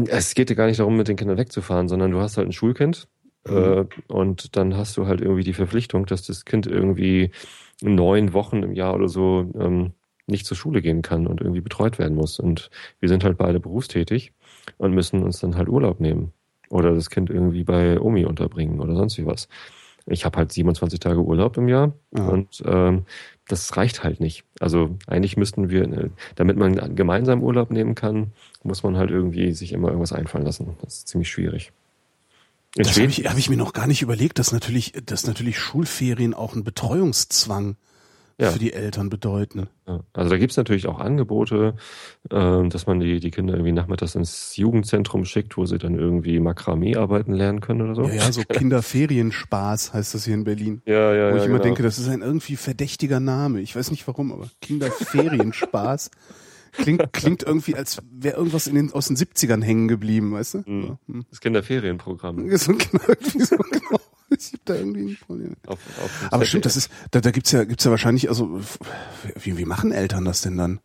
[0.06, 2.52] Es geht ja gar nicht darum, mit den Kindern wegzufahren, sondern du hast halt ein
[2.52, 3.08] Schulkind
[3.46, 3.56] mhm.
[3.56, 7.32] äh, und dann hast du halt irgendwie die Verpflichtung, dass das Kind irgendwie
[7.82, 9.92] neun Wochen im Jahr oder so ähm,
[10.26, 12.38] nicht zur Schule gehen kann und irgendwie betreut werden muss.
[12.38, 14.32] Und wir sind halt beide berufstätig
[14.78, 16.32] und müssen uns dann halt Urlaub nehmen
[16.68, 19.48] oder das Kind irgendwie bei Omi unterbringen oder sonst wie was.
[20.06, 22.26] Ich habe halt 27 Tage Urlaub im Jahr ja.
[22.26, 23.04] und ähm,
[23.48, 24.44] das reicht halt nicht.
[24.58, 29.52] Also eigentlich müssten wir, äh, damit man gemeinsam Urlaub nehmen kann, muss man halt irgendwie
[29.52, 30.76] sich immer irgendwas einfallen lassen.
[30.82, 31.72] Das ist ziemlich schwierig.
[32.76, 35.58] In das habe ich, hab ich mir noch gar nicht überlegt, dass natürlich, dass natürlich
[35.58, 37.76] Schulferien auch einen Betreuungszwang
[38.40, 38.50] ja.
[38.50, 39.68] für die Eltern bedeuten.
[39.86, 40.00] Ja.
[40.12, 41.74] Also da gibt's natürlich auch Angebote,
[42.30, 46.40] äh, dass man die, die Kinder irgendwie nachmittags ins Jugendzentrum schickt, wo sie dann irgendwie
[46.40, 48.02] Makramee arbeiten lernen können oder so.
[48.02, 50.82] Ja, ja so Kinderferienspaß heißt das hier in Berlin.
[50.86, 51.64] Ja, ja, Wo ich ja, immer genau.
[51.64, 53.60] denke, das ist ein irgendwie verdächtiger Name.
[53.60, 56.10] Ich weiß nicht warum, aber Kinderferienspaß.
[56.72, 60.58] Klingt, klingt irgendwie, als wäre irgendwas in den, aus den 70ern hängen geblieben, weißt du?
[60.66, 60.98] Mhm.
[61.08, 61.24] Hm.
[61.30, 62.48] Das Kinderferienprogramm.
[62.60, 64.00] So, genau, so, genau.
[64.40, 65.56] Ich hab da irgendwie ein Problem.
[65.66, 68.60] Auf, auf Aber stimmt, das ist, da, da gibt's ja, gibt's ja wahrscheinlich, also,
[69.34, 70.80] wie, wie machen Eltern das denn dann?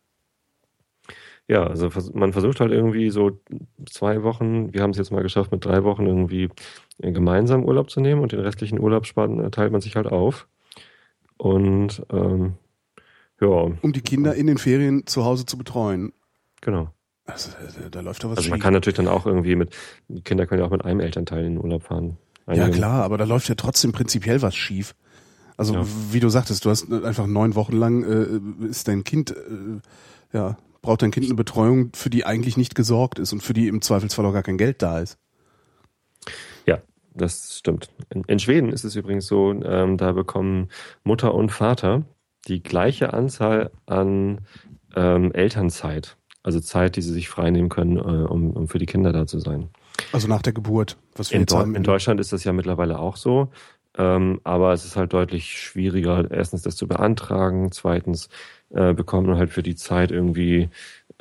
[1.48, 3.40] Ja, also man versucht halt irgendwie so
[3.88, 6.48] zwei Wochen, wir haben es jetzt mal geschafft, mit drei Wochen irgendwie
[6.98, 10.48] gemeinsam Urlaub zu nehmen und den restlichen Urlaubsspaten äh, teilt man sich halt auf.
[11.36, 12.54] Und ähm,
[13.40, 13.46] ja.
[13.46, 16.12] Um die Kinder in den Ferien zu Hause zu betreuen.
[16.62, 16.90] Genau.
[17.26, 19.76] Also, da, da läuft doch was Also man kann natürlich dann auch irgendwie mit,
[20.08, 22.16] die Kinder können ja auch mit einem Elternteil in den Urlaub fahren.
[22.46, 24.94] Ja klar, aber da läuft ja trotzdem prinzipiell was schief.
[25.56, 25.86] Also ja.
[26.10, 29.80] wie du sagtest, du hast einfach neun Wochen lang äh, ist dein Kind, äh,
[30.32, 33.68] ja, braucht dein Kind eine Betreuung, für die eigentlich nicht gesorgt ist und für die
[33.68, 35.18] im Zweifelsfall auch gar kein Geld da ist.
[36.66, 36.78] Ja,
[37.14, 37.88] Das stimmt.
[38.10, 40.68] In, in Schweden ist es übrigens so, ähm, da bekommen
[41.02, 42.04] Mutter und Vater
[42.46, 44.42] die gleiche Anzahl an
[44.94, 46.16] ähm, Elternzeit.
[46.42, 49.40] Also Zeit, die sie sich freinehmen können, äh, um, um für die Kinder da zu
[49.40, 49.70] sein.
[50.12, 50.96] Also nach der Geburt.
[51.14, 51.74] Was wir in, jetzt haben.
[51.74, 53.48] in Deutschland ist das ja mittlerweile auch so.
[53.98, 58.28] Ähm, aber es ist halt deutlich schwieriger, erstens das zu beantragen, zweitens
[58.70, 60.68] äh, bekommt man halt für die Zeit irgendwie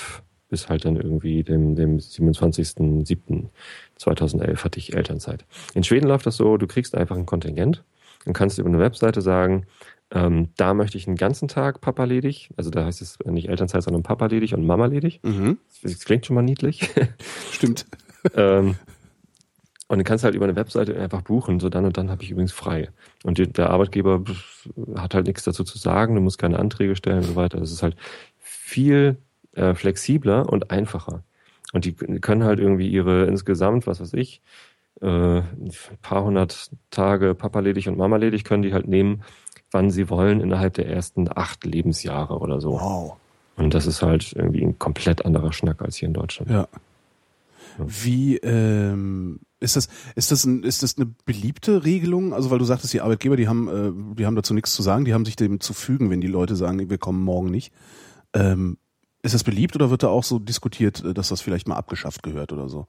[0.50, 5.44] bis halt dann irgendwie dem, dem 27.07.2011 hatte ich Elternzeit.
[5.74, 7.84] In Schweden läuft das so, du kriegst einfach ein Kontingent
[8.24, 9.66] und kannst über eine Webseite sagen,
[10.10, 12.48] ähm, da möchte ich einen ganzen Tag Papa ledig.
[12.56, 15.20] Also da heißt es nicht Elternzeit, sondern Papa ledig und Mama ledig.
[15.22, 15.58] Mhm.
[15.82, 16.88] Das klingt schon mal niedlich.
[17.52, 17.84] Stimmt.
[18.34, 18.76] Ähm,
[19.88, 22.30] und du kannst halt über eine Webseite einfach buchen, so dann und dann habe ich
[22.30, 22.90] übrigens frei.
[23.24, 24.22] Und die, der Arbeitgeber
[24.96, 27.58] hat halt nichts dazu zu sagen, du musst keine Anträge stellen und so weiter.
[27.58, 27.96] Das ist halt
[28.38, 29.16] viel
[29.52, 31.22] äh, flexibler und einfacher.
[31.72, 34.42] Und die können halt irgendwie ihre insgesamt, was weiß ich,
[35.00, 35.06] äh,
[35.38, 39.22] ein paar hundert Tage Papa ledig und Mama ledig können die halt nehmen,
[39.70, 42.72] wann sie wollen, innerhalb der ersten acht Lebensjahre oder so.
[42.72, 43.16] Wow.
[43.56, 46.50] Und das ist halt irgendwie ein komplett anderer Schnack als hier in Deutschland.
[46.50, 46.68] Ja.
[47.86, 49.88] Wie ähm, ist das?
[50.14, 52.32] Ist das ein, ist das eine beliebte Regelung?
[52.32, 55.04] Also weil du sagtest, die Arbeitgeber, die haben, äh, die haben dazu nichts zu sagen,
[55.04, 57.72] die haben sich dem zu fügen, wenn die Leute sagen, wir kommen morgen nicht.
[58.34, 58.78] Ähm,
[59.22, 62.22] ist das beliebt oder wird da auch so diskutiert, äh, dass das vielleicht mal abgeschafft
[62.22, 62.86] gehört oder so?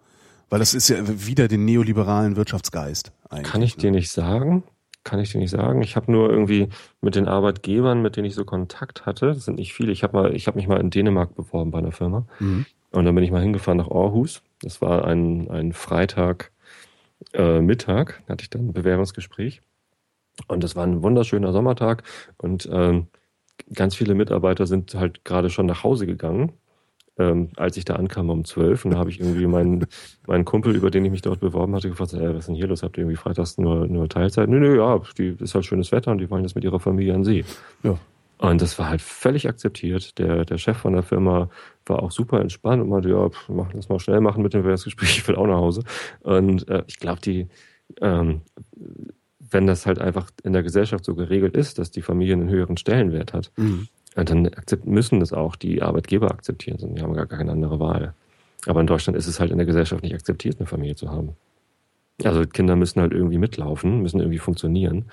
[0.50, 3.12] Weil das ist ja wieder den neoliberalen Wirtschaftsgeist.
[3.30, 3.82] Eigentlich, Kann ich ne?
[3.82, 4.64] dir nicht sagen.
[5.04, 5.82] Kann ich dir nicht sagen.
[5.82, 6.70] Ich habe nur irgendwie
[7.02, 9.92] mit den Arbeitgebern, mit denen ich so Kontakt hatte, das sind nicht viele.
[9.92, 12.26] Ich habe mal, ich habe mich mal in Dänemark beworben bei einer Firma.
[12.40, 12.66] Mhm.
[12.92, 14.42] Und dann bin ich mal hingefahren nach Aarhus.
[14.62, 16.52] Das war ein, ein Freitag
[17.34, 19.62] äh, hatte ich dann ein Bewerbungsgespräch.
[20.48, 22.04] Und das war ein wunderschöner Sommertag.
[22.38, 23.08] Und ähm,
[23.74, 26.54] ganz viele Mitarbeiter sind halt gerade schon nach Hause gegangen,
[27.18, 28.86] ähm, als ich da ankam um zwölf.
[28.86, 29.86] Und da habe ich irgendwie meinen,
[30.28, 32.68] meinen Kumpel, über den ich mich dort beworben hatte, gefragt, äh, was ist denn hier
[32.68, 32.84] los?
[32.84, 34.50] Habt ihr irgendwie freitags nur, nur Teilzeit?
[34.50, 37.14] Nö, nö, ja, die ist halt schönes Wetter und die wollen das mit ihrer Familie
[37.14, 37.44] an See.
[37.84, 37.98] Ja.
[38.40, 40.18] Und das war halt völlig akzeptiert.
[40.18, 41.50] Der, der Chef von der Firma
[41.86, 45.10] war auch super entspannt und meinte, ja, mach das mal schnell machen mit dem Bewerbungsgespräch,
[45.18, 45.84] ich will auch nach Hause.
[46.22, 47.48] Und äh, ich glaube, die,
[48.00, 48.42] ähm,
[49.52, 52.78] wenn das halt einfach in der Gesellschaft so geregelt ist, dass die Familie einen höheren
[52.78, 53.90] Stellenwert hat, mhm.
[54.16, 54.50] dann
[54.86, 58.14] müssen das auch die Arbeitgeber akzeptieren, sondern die haben gar keine andere Wahl.
[58.68, 61.36] Aber in Deutschland ist es halt in der Gesellschaft nicht akzeptiert, eine Familie zu haben.
[62.24, 65.06] Also Kinder müssen halt irgendwie mitlaufen, müssen irgendwie funktionieren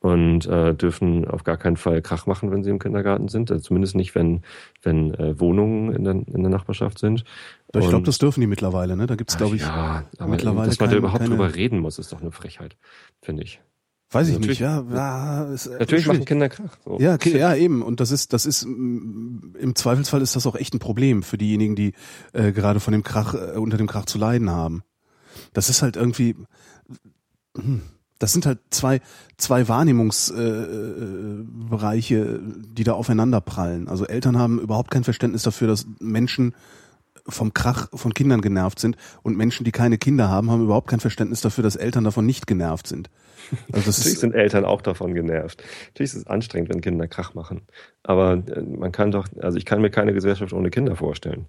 [0.00, 3.50] und äh, dürfen auf gar keinen Fall Krach machen, wenn sie im Kindergarten sind.
[3.50, 4.42] Also zumindest nicht, wenn,
[4.82, 7.24] wenn äh, Wohnungen in der, in der Nachbarschaft sind.
[7.74, 9.06] Ich glaube, das dürfen die mittlerweile, ne?
[9.06, 10.68] Da gibt's, glaube ich, ja, aber mittlerweile.
[10.68, 11.30] Dass man kein, da überhaupt keine...
[11.30, 12.76] drüber reden muss, ist doch eine Frechheit,
[13.20, 13.60] finde ich.
[14.12, 14.84] Weiß ich nicht, ja.
[14.90, 16.78] ja ist, äh, natürlich machen Kinder Krach.
[16.84, 16.98] So.
[16.98, 17.82] Ja, ja, eben.
[17.82, 21.76] Und das ist, das ist im Zweifelsfall ist das auch echt ein Problem für diejenigen,
[21.76, 21.92] die
[22.32, 24.82] äh, gerade von dem Krach, äh, unter dem Krach zu leiden haben.
[25.52, 26.34] Das ist halt irgendwie.
[27.56, 27.82] Hm
[28.20, 29.00] das sind halt zwei,
[29.38, 32.38] zwei Wahrnehmungsbereiche, äh, äh
[32.72, 33.88] die da aufeinander prallen.
[33.88, 36.54] Also Eltern haben überhaupt kein Verständnis dafür, dass Menschen
[37.26, 41.00] vom Krach von Kindern genervt sind und Menschen, die keine Kinder haben, haben überhaupt kein
[41.00, 43.10] Verständnis dafür, dass Eltern davon nicht genervt sind.
[43.72, 45.64] Also das Natürlich sind Eltern auch davon genervt.
[45.88, 47.62] Natürlich ist es anstrengend, wenn Kinder Krach machen.
[48.02, 51.46] Aber äh, man kann doch, also ich kann mir keine Gesellschaft ohne Kinder vorstellen.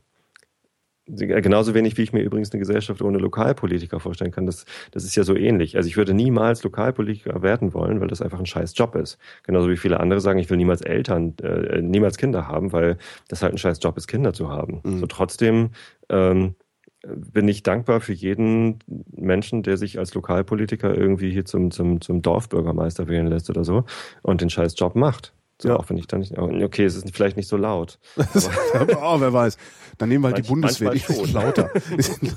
[1.07, 4.45] Genauso wenig, wie ich mir übrigens eine Gesellschaft ohne Lokalpolitiker vorstellen kann.
[4.45, 5.75] Das, das ist ja so ähnlich.
[5.75, 9.17] Also ich würde niemals Lokalpolitiker werden wollen, weil das einfach ein scheiß Job ist.
[9.43, 13.41] Genauso wie viele andere sagen, ich will niemals Eltern, äh, niemals Kinder haben, weil das
[13.41, 14.81] halt ein scheiß Job ist, Kinder zu haben.
[14.83, 14.99] Mhm.
[14.99, 15.71] So trotzdem
[16.09, 16.55] ähm,
[17.03, 18.79] bin ich dankbar für jeden
[19.11, 23.85] Menschen, der sich als Lokalpolitiker irgendwie hier zum, zum, zum Dorfbürgermeister wählen lässt oder so
[24.21, 25.33] und den scheiß Job macht.
[25.61, 25.75] So, ja.
[25.75, 26.37] Auch wenn ich da nicht.
[26.37, 27.99] Okay, es ist vielleicht nicht so laut.
[28.17, 29.57] oh, wer weiß.
[29.97, 31.69] Dann nehmen wir halt Manch, die Bundeswehr, die ist lauter.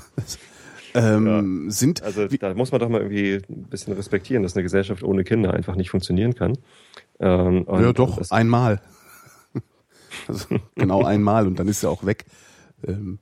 [0.93, 1.71] ähm, ja.
[1.71, 5.23] sind, also da muss man doch mal irgendwie ein bisschen respektieren, dass eine Gesellschaft ohne
[5.23, 6.57] Kinder einfach nicht funktionieren kann.
[7.19, 8.81] Ähm, ja, doch, einmal.
[10.27, 12.25] also, genau einmal und dann ist er auch weg.
[12.85, 13.19] Ähm,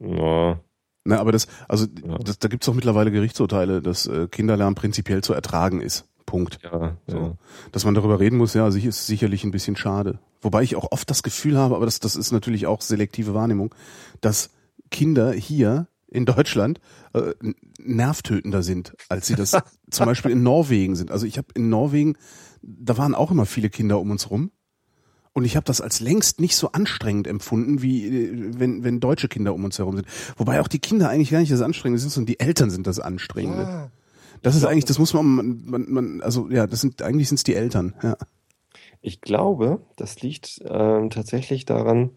[0.00, 0.58] ja.
[1.04, 2.16] Na, aber das, also ja.
[2.18, 6.06] das, da gibt's doch mittlerweile Gerichtsurteile, dass äh, Kinderlärm prinzipiell zu ertragen ist.
[6.32, 6.60] Punkt.
[6.62, 7.16] Ja, so.
[7.16, 7.34] ja.
[7.72, 10.18] Dass man darüber reden muss, ja, ist sicherlich ein bisschen schade.
[10.40, 13.74] Wobei ich auch oft das Gefühl habe, aber das, das ist natürlich auch selektive Wahrnehmung,
[14.22, 14.48] dass
[14.90, 16.80] Kinder hier in Deutschland
[17.12, 17.34] äh,
[17.78, 19.58] nervtötender sind, als sie das
[19.90, 21.10] zum Beispiel in Norwegen sind.
[21.10, 22.16] Also ich habe in Norwegen,
[22.62, 24.52] da waren auch immer viele Kinder um uns rum.
[25.34, 29.28] Und ich habe das als längst nicht so anstrengend empfunden, wie äh, wenn, wenn deutsche
[29.28, 30.08] Kinder um uns herum sind.
[30.38, 33.00] Wobei auch die Kinder eigentlich gar nicht das Anstrengende sind, sondern die Eltern sind das
[33.00, 33.64] Anstrengende.
[33.64, 33.90] Ja,
[34.42, 37.44] das ist eigentlich, das muss man, man, man, also ja, das sind eigentlich sind es
[37.44, 37.94] die Eltern.
[38.02, 38.16] Ja.
[39.00, 42.10] Ich glaube, das liegt ähm, tatsächlich daran,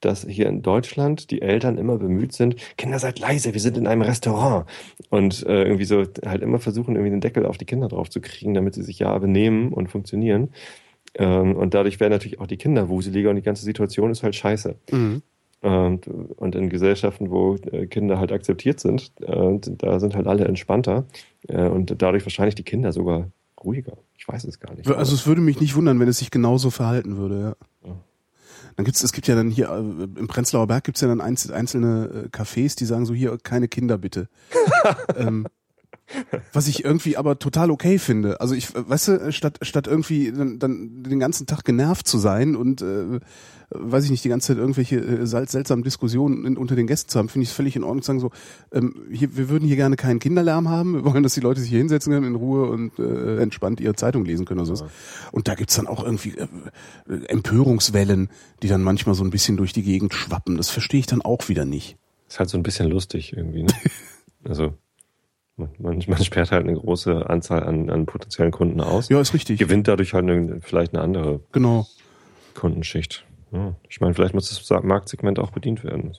[0.00, 3.86] dass hier in Deutschland die Eltern immer bemüht sind, Kinder seid leise, wir sind in
[3.86, 4.66] einem Restaurant.
[5.08, 8.20] Und äh, irgendwie so halt immer versuchen, irgendwie den Deckel auf die Kinder drauf zu
[8.20, 10.50] kriegen, damit sie sich ja benehmen und funktionieren.
[11.14, 14.34] Ähm, und dadurch werden natürlich auch die Kinder wuseliger und die ganze Situation ist halt
[14.34, 14.76] scheiße.
[14.90, 15.22] Mhm.
[15.64, 20.44] Und, und in Gesellschaften, wo äh, Kinder halt akzeptiert sind, äh, da sind halt alle
[20.44, 21.06] entspannter
[21.48, 23.30] äh, und dadurch wahrscheinlich die Kinder sogar
[23.64, 23.96] ruhiger.
[24.18, 24.86] Ich weiß es gar nicht.
[24.90, 27.88] Also es würde mich nicht wundern, wenn es sich genauso verhalten würde, ja.
[27.88, 27.96] ja.
[28.76, 32.76] Dann gibt's, es gibt ja dann hier im Prenzlauer Berg gibt's ja dann einzelne Cafés,
[32.76, 34.28] die sagen so hier keine Kinder bitte.
[35.16, 35.46] ähm,
[36.52, 38.40] was ich irgendwie aber total okay finde.
[38.40, 42.56] Also ich, weißt du, statt statt irgendwie dann, dann den ganzen Tag genervt zu sein
[42.56, 43.20] und äh,
[43.70, 47.18] weiß ich nicht, die ganze Zeit irgendwelche äh, seltsamen Diskussionen in, unter den Gästen zu
[47.18, 48.30] haben, finde ich es völlig in Ordnung zu sagen so,
[48.72, 51.70] ähm, hier, wir würden hier gerne keinen Kinderlärm haben, wir wollen, dass die Leute sich
[51.70, 54.84] hier hinsetzen können in Ruhe und äh, entspannt ihre Zeitung lesen können oder so.
[54.84, 54.90] Ja.
[55.32, 56.46] Und da gibt's dann auch irgendwie äh,
[57.26, 58.28] Empörungswellen,
[58.62, 60.56] die dann manchmal so ein bisschen durch die Gegend schwappen.
[60.56, 61.96] Das verstehe ich dann auch wieder nicht.
[62.28, 63.72] Ist halt so ein bisschen lustig irgendwie, ne?
[64.44, 64.74] also
[65.56, 69.08] man, man, sperrt halt eine große Anzahl an, an potenziellen Kunden aus.
[69.08, 69.58] Ja, ist richtig.
[69.58, 71.86] Gewinnt dadurch halt eine, vielleicht eine andere genau.
[72.54, 73.24] Kundenschicht.
[73.52, 76.16] Ja, ich meine, vielleicht muss das Marktsegment auch bedient werden.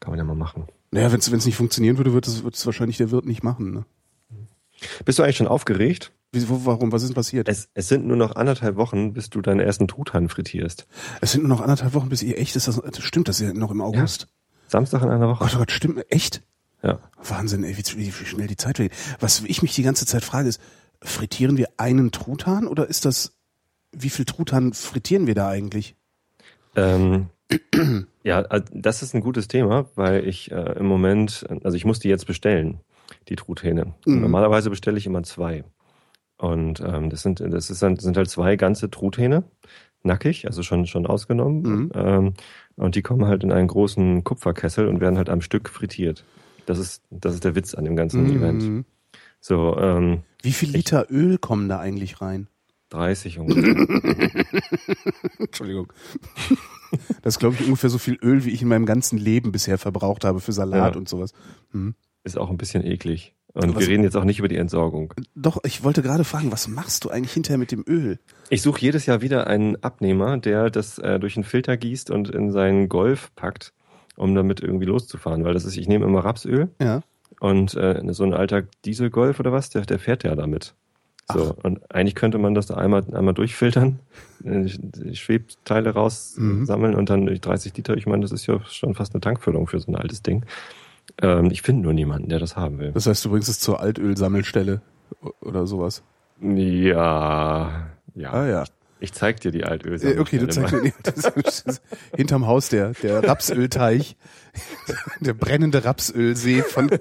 [0.00, 0.66] Kann man ja mal machen.
[0.90, 3.72] Naja, wenn es nicht funktionieren würde, wird es wahrscheinlich der Wirt nicht machen.
[3.72, 3.84] Ne?
[5.04, 6.12] Bist du eigentlich schon aufgeregt?
[6.32, 6.92] Wieso, warum?
[6.92, 7.48] Was ist denn passiert?
[7.48, 10.86] Es, es sind nur noch anderthalb Wochen, bis du deinen ersten Truthahn frittierst.
[11.20, 12.68] Es sind nur noch anderthalb Wochen, bis ihr echt ist.
[12.68, 14.22] Das, das stimmt, das ist ja noch im August.
[14.22, 14.28] Ja.
[14.68, 15.44] Samstag in einer Woche.
[15.46, 16.42] Ach Gott, stimmt, echt?
[16.82, 17.00] Ja.
[17.22, 18.96] Wahnsinn, ey, wie, wie schnell die Zeit vergeht.
[19.20, 20.60] Was ich mich die ganze Zeit frage, ist,
[21.02, 23.36] frittieren wir einen Truthahn oder ist das,
[23.92, 25.96] wie viel Truthahn frittieren wir da eigentlich?
[26.76, 27.26] Ähm,
[28.22, 31.98] ja, äh, das ist ein gutes Thema, weil ich äh, im Moment, also ich muss
[31.98, 32.80] die jetzt bestellen,
[33.28, 33.94] die Truthähne.
[34.06, 34.20] Mhm.
[34.20, 35.64] Normalerweise bestelle ich immer zwei.
[36.36, 39.42] Und ähm, das sind das ist, sind halt zwei ganze Truthähne,
[40.04, 41.62] nackig, also schon schon ausgenommen.
[41.62, 41.92] Mhm.
[41.94, 42.34] Ähm,
[42.76, 46.24] und die kommen halt in einen großen Kupferkessel und werden halt am Stück frittiert.
[46.68, 48.36] Das ist, das ist der Witz an dem ganzen mhm.
[48.36, 48.84] Event.
[49.40, 52.46] So, ähm, Wie viel Liter ich, Öl kommen da eigentlich rein?
[52.90, 53.86] 30 ungefähr.
[55.38, 55.90] Entschuldigung.
[57.22, 59.78] Das ist, glaube ich, ungefähr so viel Öl, wie ich in meinem ganzen Leben bisher
[59.78, 60.98] verbraucht habe für Salat ja.
[60.98, 61.32] und sowas.
[61.72, 61.94] Mhm.
[62.22, 63.34] Ist auch ein bisschen eklig.
[63.54, 65.14] Und was, wir reden jetzt auch nicht über die Entsorgung.
[65.34, 68.18] Doch, ich wollte gerade fragen, was machst du eigentlich hinterher mit dem Öl?
[68.50, 72.28] Ich suche jedes Jahr wieder einen Abnehmer, der das äh, durch einen Filter gießt und
[72.28, 73.72] in seinen Golf packt
[74.18, 76.68] um damit irgendwie loszufahren, weil das ist, ich nehme immer Rapsöl.
[76.80, 77.00] Ja.
[77.40, 80.74] Und äh, so ein alter Dieselgolf oder was, der, der fährt ja damit.
[81.30, 81.64] So, Ach.
[81.64, 84.00] und eigentlich könnte man das da einmal, einmal durchfiltern,
[84.44, 86.98] äh, Schwebteile raussammeln mhm.
[86.98, 87.96] und dann durch 30 Liter.
[87.96, 90.44] Ich meine, das ist ja schon fast eine Tankfüllung für so ein altes Ding.
[91.20, 92.92] Ähm, ich finde nur niemanden, der das haben will.
[92.92, 94.80] Das heißt, du bringst es zur Altölsammelstelle
[95.40, 96.02] oder sowas?
[96.40, 98.32] Ja, ja.
[98.32, 98.64] Ah, ja.
[99.00, 100.18] Ich zeig dir die Altöl.
[100.18, 104.16] Okay, du zeigst mir die, hinterm Haus der, der Rapsölteich,
[105.20, 106.98] der brennende Rapsölsee von ja.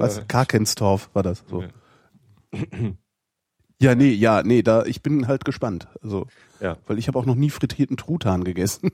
[0.00, 1.62] was Karkenstorf war das so.
[1.62, 1.68] Ja.
[3.80, 5.88] ja, nee, ja, nee, da ich bin halt gespannt.
[6.02, 6.26] Also,
[6.60, 6.78] ja.
[6.86, 8.90] weil ich habe auch noch nie frittierten Truthahn gegessen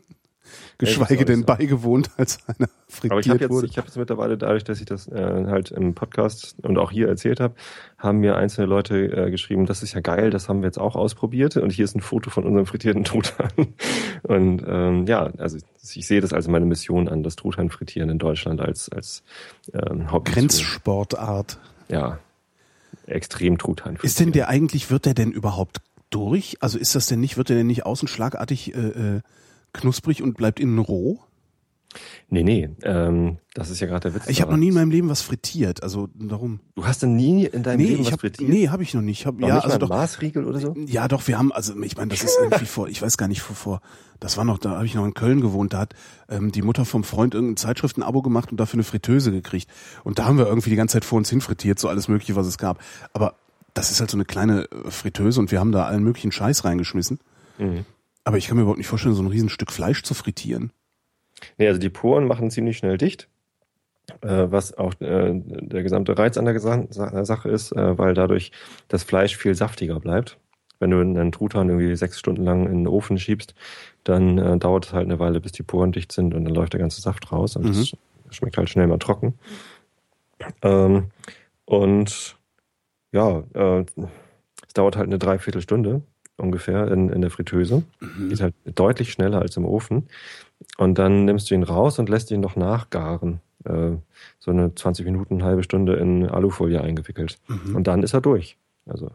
[0.78, 4.64] geschweige denn beigewohnt, als einer frittiert Aber ich habe jetzt, ich habe jetzt mittlerweile dadurch,
[4.64, 7.55] dass ich das äh, halt im Podcast und auch hier erzählt habe,
[7.98, 10.96] haben mir einzelne Leute äh, geschrieben, das ist ja geil, das haben wir jetzt auch
[10.96, 13.52] ausprobiert und hier ist ein Foto von unserem frittierten Truthahn.
[14.22, 15.59] und ähm, ja, also
[15.94, 19.22] ich sehe das als meine Mission an, das Truthahn frittieren in Deutschland als als
[19.72, 20.33] ähm, Hobby.
[20.33, 21.59] Grenzsportart.
[21.88, 22.18] Ja,
[23.07, 23.98] extrem Truthahn.
[24.02, 26.57] Ist denn der eigentlich, wird der denn überhaupt durch?
[26.61, 29.20] Also ist das denn nicht, wird der denn nicht außen schlagartig äh, äh
[29.72, 31.20] knusprig und bleibt innen roh?
[32.28, 34.28] Nee, nee, ähm, das ist ja gerade der Witz.
[34.28, 36.61] Ich habe noch nie in meinem Leben was frittiert, also darum.
[36.74, 38.48] Du hast dann nie in deinem nee, Leben was hab, frittiert?
[38.48, 39.26] Nee, habe ich noch nicht.
[39.26, 40.74] Hab, noch ja, nicht also doch Maßriegel oder so?
[40.87, 43.42] Ja, doch, wir haben also ich meine, das ist irgendwie vor, ich weiß gar nicht
[43.42, 43.80] vor vor
[44.20, 45.94] das war noch da habe ich noch in Köln gewohnt, da hat
[46.30, 49.68] ähm, die Mutter vom Freund irgendein Zeitschriftenabo gemacht und dafür eine Fritteuse gekriegt
[50.04, 52.37] und da haben wir irgendwie die ganze Zeit vor uns hin frittiert, so alles mögliche,
[52.37, 52.80] was es gab.
[53.12, 53.35] Aber
[53.74, 56.64] das ist halt so eine kleine äh, Fritteuse und wir haben da allen möglichen Scheiß
[56.64, 57.18] reingeschmissen.
[57.58, 57.85] Mhm.
[58.24, 60.72] Aber ich kann mir überhaupt nicht vorstellen, so ein Riesenstück Fleisch zu frittieren.
[61.58, 63.28] Nee, also die Poren machen ziemlich schnell dicht,
[64.20, 68.52] äh, was auch äh, der gesamte Reiz an der Sache ist, äh, weil dadurch
[68.88, 70.38] das Fleisch viel saftiger bleibt.
[70.78, 73.54] Wenn du einen Truthahn irgendwie sechs Stunden lang in den Ofen schiebst,
[74.04, 76.72] dann äh, dauert es halt eine Weile, bis die Poren dicht sind und dann läuft
[76.72, 77.56] der ganze Saft raus.
[77.56, 77.72] Und mhm.
[78.26, 79.35] das schmeckt halt schnell mal trocken.
[80.62, 81.11] Ähm,
[81.64, 82.37] und
[83.12, 83.85] ja, äh,
[84.66, 86.02] es dauert halt eine Dreiviertelstunde
[86.36, 87.82] ungefähr in, in der Fritteuse.
[88.00, 88.28] Mhm.
[88.28, 90.08] Geht halt deutlich schneller als im Ofen.
[90.78, 93.40] Und dann nimmst du ihn raus und lässt ihn noch nachgaren.
[93.64, 93.92] Äh,
[94.38, 97.38] so eine 20 Minuten, eine halbe Stunde in Alufolie eingewickelt.
[97.48, 97.76] Mhm.
[97.76, 98.56] Und dann ist er durch.
[98.86, 99.10] Also,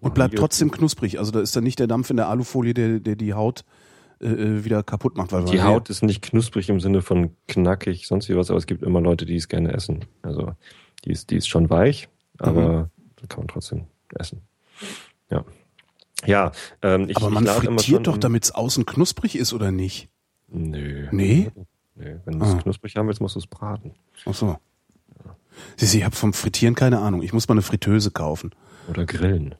[0.00, 1.18] und bleibt trotzdem knusprig.
[1.18, 3.64] Also da ist dann nicht der Dampf in der Alufolie, der, der die Haut
[4.20, 5.32] äh, äh wieder kaputt macht.
[5.32, 8.66] Weil die Haut ist nicht knusprig im Sinne von knackig, sonst wie was, aber es
[8.66, 10.04] gibt immer Leute, die es gerne essen.
[10.22, 10.52] Also
[11.04, 12.90] die ist, die ist schon weich, aber
[13.22, 13.28] mhm.
[13.28, 14.42] kann man trotzdem essen.
[15.30, 15.44] Ja.
[16.26, 20.08] Ja, ähm, ich, Aber man ich frittiert doch, damit es außen knusprig ist, oder nicht?
[20.48, 21.08] Nö.
[21.10, 21.50] Nee?
[21.96, 22.58] Nee, wenn du es ah.
[22.58, 23.92] knusprig haben willst, musst du es braten.
[24.24, 24.46] Ach so.
[24.46, 25.36] Ja.
[25.76, 27.22] Siehst du, ich habe vom Frittieren keine Ahnung.
[27.22, 28.50] Ich muss mal eine Fritteuse kaufen.
[28.88, 29.54] Oder grillen.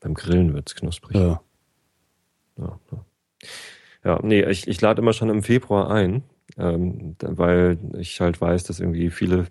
[0.00, 1.16] Beim Grillen wird es knusprig.
[1.16, 1.40] Ja.
[2.56, 3.04] Ja, ja.
[4.04, 6.22] ja nee, ich, ich lade immer schon im Februar ein,
[6.56, 9.46] ähm, weil ich halt weiß, dass irgendwie viele,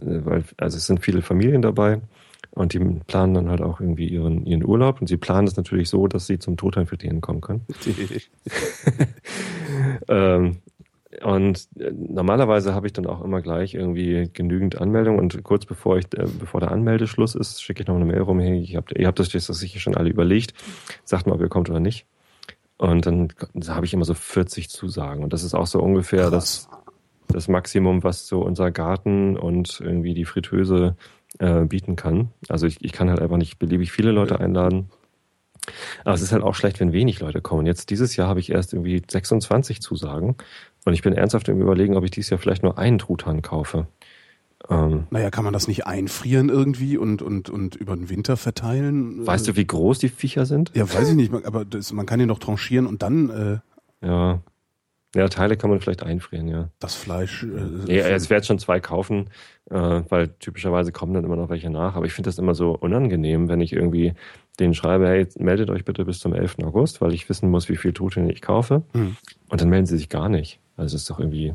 [0.00, 2.00] äh, weil, also es sind viele Familien dabei
[2.50, 5.00] und die planen dann halt auch irgendwie ihren, ihren Urlaub.
[5.00, 7.64] Und sie planen das natürlich so, dass sie zum Toteinfrittieren kommen können.
[10.08, 10.58] ähm,
[11.22, 15.96] und äh, normalerweise habe ich dann auch immer gleich irgendwie genügend Anmeldungen und kurz bevor
[15.98, 18.90] ich, äh, bevor der Anmeldeschluss ist, schicke ich noch eine Mail rum, hey, ich hab,
[18.96, 20.54] ihr habt das jetzt sicher schon alle überlegt,
[21.04, 22.06] sagt mal, ob ihr kommt oder nicht.
[22.76, 23.32] Und dann
[23.66, 25.24] habe ich immer so 40 Zusagen.
[25.24, 26.68] Und das ist auch so ungefähr das,
[27.26, 30.96] das Maximum, was so unser Garten und irgendwie die Fritteuse
[31.38, 32.30] äh, bieten kann.
[32.48, 34.90] Also ich, ich kann halt einfach nicht beliebig viele Leute einladen.
[36.04, 37.66] Aber es ist halt auch schlecht, wenn wenig Leute kommen.
[37.66, 40.36] Jetzt dieses Jahr habe ich erst irgendwie 26 Zusagen
[40.84, 43.86] und ich bin ernsthaft im Überlegen, ob ich dieses Jahr vielleicht nur einen Truthahn kaufe.
[44.68, 49.24] Ähm, naja, kann man das nicht einfrieren irgendwie und, und, und über den Winter verteilen?
[49.26, 50.72] Weißt du, wie groß die Viecher sind?
[50.74, 53.30] Ja, weiß ich nicht, aber das, man kann den doch tranchieren und dann.
[54.02, 54.40] Äh, ja.
[55.18, 56.68] Ja, Teile kann man vielleicht einfrieren, ja.
[56.78, 57.42] Das Fleisch.
[57.42, 59.30] Äh, ja, es werde schon zwei kaufen,
[59.68, 59.74] äh,
[60.08, 61.96] weil typischerweise kommen dann immer noch welche nach.
[61.96, 64.14] Aber ich finde das immer so unangenehm, wenn ich irgendwie
[64.60, 66.58] denen schreibe, hey, meldet euch bitte bis zum 11.
[66.62, 68.82] August, weil ich wissen muss, wie viel Truthahn ich kaufe.
[68.92, 69.16] Mhm.
[69.48, 70.60] Und dann melden sie sich gar nicht.
[70.76, 71.52] Also das ist doch irgendwie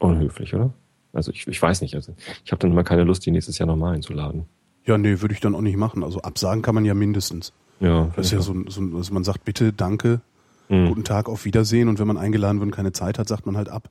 [0.00, 0.72] unhöflich, oder?
[1.12, 1.96] Also ich, ich weiß nicht.
[1.96, 2.14] Also
[2.46, 4.46] ich habe dann immer keine Lust, die nächstes Jahr nochmal einzuladen.
[4.86, 6.02] Ja, nee, würde ich dann auch nicht machen.
[6.02, 7.52] Also absagen kann man ja mindestens.
[7.78, 8.10] Ja.
[8.16, 10.22] Das ist ja so, so also man sagt bitte, danke,
[10.68, 10.88] mhm.
[10.88, 13.56] guten Tag, auf Wiedersehen und wenn man eingeladen wird und keine Zeit hat, sagt man
[13.56, 13.90] halt ab.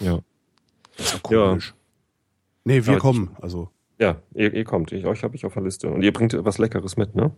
[0.00, 0.20] Ja.
[0.96, 1.68] Das ist ja komisch.
[1.68, 1.74] Ja.
[2.64, 3.68] Nee, wir Aber kommen, also.
[3.98, 4.92] Ja, ihr, ihr kommt.
[4.92, 5.88] Ich, euch habe ich auf der Liste.
[5.88, 7.32] Und ihr bringt was Leckeres mit, ne?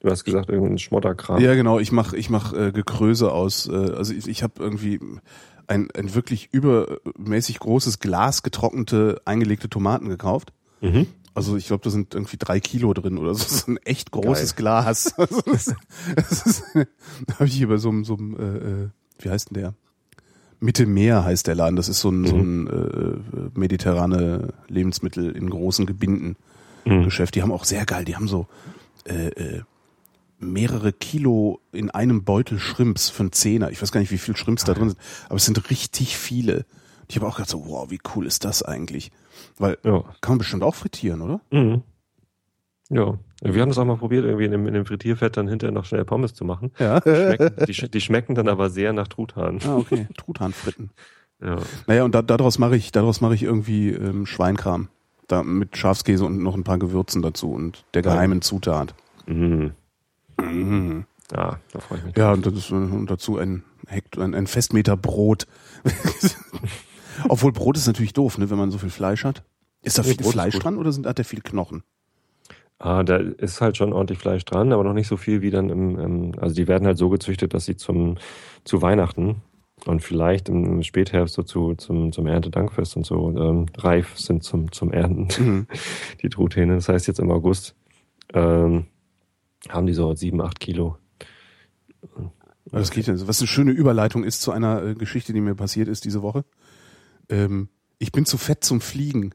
[0.00, 1.40] Du hast gesagt, irgendein Schmodderkram.
[1.40, 1.78] Ja, genau.
[1.78, 3.68] Ich mache ich mach, äh, Gekröse aus.
[3.68, 4.98] Äh, also ich, ich habe irgendwie
[5.68, 10.52] ein, ein wirklich übermäßig großes Glas getrocknete, eingelegte Tomaten gekauft.
[10.80, 11.06] Mhm.
[11.34, 13.44] Also ich glaube, da sind irgendwie drei Kilo drin oder so.
[13.44, 14.62] Das ist ein echt großes Geil.
[14.62, 15.14] Glas.
[15.18, 15.74] Also das,
[16.14, 18.88] das ist, da habe ich hier bei so einem, so einem äh, äh,
[19.20, 19.74] wie heißt denn der?
[20.60, 21.76] Mittelmeer heißt der Laden.
[21.76, 22.26] Das ist so ein, mhm.
[22.26, 26.36] so ein äh, mediterrane Lebensmittel in großen Gebinden
[26.84, 27.04] mhm.
[27.04, 27.34] Geschäft.
[27.34, 28.46] Die haben auch sehr geil, die haben so
[29.04, 29.62] äh, äh,
[30.38, 33.70] mehrere Kilo in einem Beutel Shrimps für einen Zehner.
[33.70, 36.64] Ich weiß gar nicht, wie viel Shrimps da drin sind, aber es sind richtig viele.
[37.08, 39.10] Ich habe auch gedacht so, wow, wie cool ist das eigentlich?
[39.58, 40.00] Weil ja.
[40.20, 41.40] kann man bestimmt auch frittieren, oder?
[41.50, 41.82] Mhm.
[42.90, 45.72] Ja, wir haben das auch mal probiert, irgendwie in dem, in dem Frittierfett dann hinterher
[45.72, 46.72] noch schnell Pommes zu machen.
[46.78, 47.00] Ja.
[47.00, 49.58] Die schmecken, die, die schmecken dann aber sehr nach Truthahn.
[49.66, 50.06] Ah, okay.
[50.16, 50.90] Truthahnfritten.
[51.44, 51.56] Ja.
[51.88, 54.86] Naja, und da, daraus mache ich, daraus mache ich irgendwie ähm, Schweinkram.
[55.26, 58.94] Da mit Schafskäse und noch ein paar Gewürzen dazu und der geheimen Zutat.
[59.26, 59.72] Mhm.
[60.40, 61.04] Mhm.
[61.34, 62.16] Ja, da freue ich mich.
[62.16, 65.48] Ja, und, das, und dazu ein, ein, ein Festmeter Brot.
[67.28, 69.44] Obwohl Brot ist natürlich doof, ne, wenn man so viel Fleisch hat.
[69.82, 71.82] Ist da viel Brot Fleisch dran oder sind, hat der viel Knochen?
[72.78, 75.70] Ah, da ist halt schon ordentlich Fleisch dran, aber noch nicht so viel wie dann
[75.70, 78.18] im, im also die werden halt so gezüchtet, dass sie zum
[78.64, 79.42] zu Weihnachten
[79.86, 84.72] und vielleicht im Spätherbst so zu, zum, zum Erntedankfest und so ähm, reif sind zum,
[84.72, 85.66] zum Ernten, mhm.
[86.22, 86.74] die Truthähne.
[86.74, 87.76] Das heißt jetzt im August
[88.34, 88.86] ähm,
[89.68, 90.96] haben die so sieben, acht Kilo.
[92.66, 93.14] Das geht ja.
[93.26, 96.44] Was eine schöne Überleitung ist zu einer äh, Geschichte, die mir passiert ist diese Woche.
[97.32, 97.68] Ähm,
[97.98, 99.34] ich bin zu fett zum Fliegen.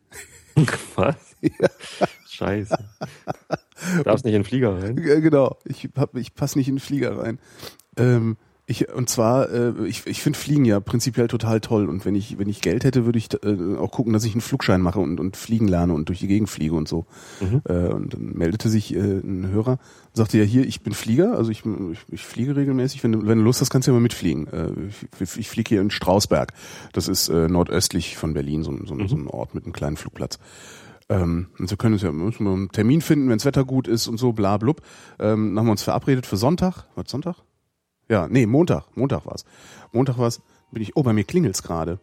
[0.96, 1.16] Was?
[1.42, 1.70] Ja.
[2.30, 2.78] Scheiße.
[3.98, 4.96] Du darfst nicht in den Flieger rein.
[4.96, 7.40] Genau, ich, hab, ich passe nicht in den Flieger rein.
[7.98, 8.38] Ähm,
[8.70, 11.88] ich, und zwar, äh, ich, ich finde Fliegen ja prinzipiell total toll.
[11.88, 14.42] Und wenn ich, wenn ich Geld hätte, würde ich äh, auch gucken, dass ich einen
[14.42, 17.06] Flugschein mache und, und fliegen lerne und durch die Gegend fliege und so.
[17.40, 17.62] Mhm.
[17.64, 21.38] Äh, und dann meldete sich äh, ein Hörer und sagte ja hier, ich bin Flieger,
[21.38, 23.06] also ich, ich, ich fliege regelmäßig.
[23.06, 24.48] Wenn du, wenn du Lust hast, kannst du ja mal mitfliegen.
[24.48, 24.72] Äh,
[25.22, 26.52] ich, ich fliege hier in Strausberg.
[26.92, 29.08] Das ist äh, nordöstlich von Berlin, so, so, mhm.
[29.08, 30.40] so ein Ort mit einem kleinen Flugplatz.
[31.08, 34.08] Ähm, und wir können uns ja müssen wir einen Termin finden, wenns Wetter gut ist
[34.08, 34.82] und so, bla blub.
[35.20, 36.84] Ähm, dann haben wir uns verabredet für Sonntag.
[36.96, 37.47] Was Sonntag?
[38.10, 38.86] Ja, nee, Montag.
[38.96, 39.46] Montag war's.
[39.92, 40.42] Montag war's.
[40.72, 40.96] Bin ich.
[40.96, 42.00] Oh, bei mir klingelt's gerade.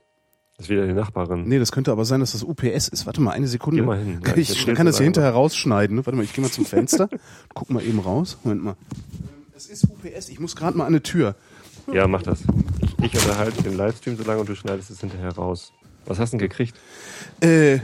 [0.57, 1.49] Das ist wieder die Nachbarin.
[1.49, 3.07] Nee, das könnte aber sein, dass das UPS ist.
[3.07, 3.81] Warte mal, eine Sekunde.
[3.81, 4.23] Geh mal hin.
[4.23, 5.97] Kann ich ich, kann das hier hinterher rausschneiden.
[5.97, 6.07] Ne?
[6.07, 7.09] Warte mal, ich gehe mal zum Fenster.
[7.55, 8.39] Guck mal eben raus.
[8.45, 8.77] Moment mal.
[9.57, 10.29] Es ist UPS.
[10.29, 11.35] Ich muss gerade mal an eine Tür.
[11.93, 12.45] Ja, mach das.
[13.03, 15.73] Ich unterhalte den Livestream so lange und du schneidest es hinterher raus.
[16.07, 16.79] Was hast du denn gekriegt?
[17.41, 17.81] Äh,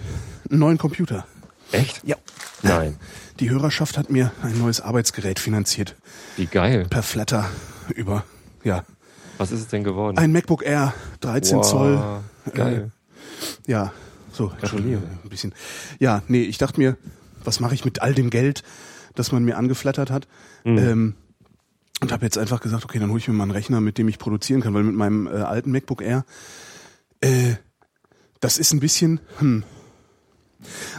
[0.49, 1.27] einen neuen Computer.
[1.73, 2.01] Echt?
[2.05, 2.17] Ja.
[2.63, 2.97] Nein.
[3.39, 5.97] Die Hörerschaft hat mir ein neues Arbeitsgerät finanziert.
[6.37, 6.87] Wie geil.
[6.91, 7.49] Per Flatter
[7.95, 8.25] über,
[8.65, 8.85] ja.
[9.39, 10.19] Was ist es denn geworden?
[10.19, 12.21] Ein MacBook Air, 13 Wow, Zoll.
[12.53, 12.91] Geil.
[13.67, 13.93] Ja,
[14.33, 14.53] so.
[14.61, 15.03] Gratuliere.
[15.25, 15.55] Ein bisschen.
[15.99, 16.99] Ja, nee, ich dachte mir,
[17.43, 18.63] was mache ich mit all dem Geld,
[19.15, 20.29] das man mir angeflattert hat?
[20.65, 20.79] Mhm.
[20.79, 21.15] Ähm,
[22.03, 24.09] und habe jetzt einfach gesagt, okay, dann hole ich mir mal einen Rechner, mit dem
[24.09, 26.25] ich produzieren kann, weil mit meinem äh, alten MacBook Air,
[27.21, 27.55] äh,
[28.41, 29.65] das ist ein bisschen, hm.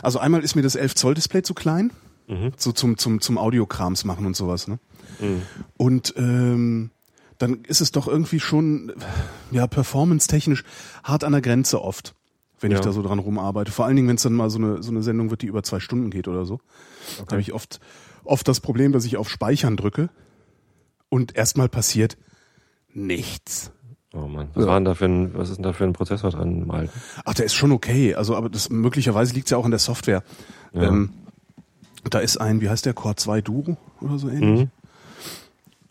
[0.02, 1.92] Also einmal ist mir das 11 Zoll Display zu klein,
[2.28, 2.52] Mhm.
[2.58, 4.80] so zum zum zum Audiokrams machen und sowas, ne?
[5.20, 5.42] Mhm.
[5.78, 6.92] Und ähm,
[7.38, 8.94] dann ist es doch irgendwie schon,
[9.52, 10.64] ja, performance-technisch
[11.04, 12.14] hart an der Grenze oft,
[12.60, 12.78] wenn Ja.
[12.78, 13.72] ich da so dran rumarbeite.
[13.72, 15.64] Vor allen Dingen, wenn es dann mal so eine, so eine Sendung wird, die über
[15.64, 16.60] zwei Stunden geht oder so.
[17.26, 17.80] Da habe ich oft,
[18.24, 20.10] oft das Problem, dass ich auf Speichern drücke
[21.10, 22.16] und erstmal passiert
[22.94, 23.72] nichts.
[24.14, 24.50] Oh Mann.
[24.54, 24.70] Was Ja.
[24.72, 26.92] war denn da für ein, was ist denn da für ein Prozessor dran im alten?
[27.24, 28.14] Ach, der ist schon okay.
[28.16, 30.24] Also, aber das möglicherweise liegt ja auch an der Software.
[30.74, 30.84] Ja.
[30.84, 31.12] Ähm,
[32.10, 34.66] da ist ein, wie heißt der, Core 2 Duo oder so ähnlich.
[34.66, 34.72] Mhm.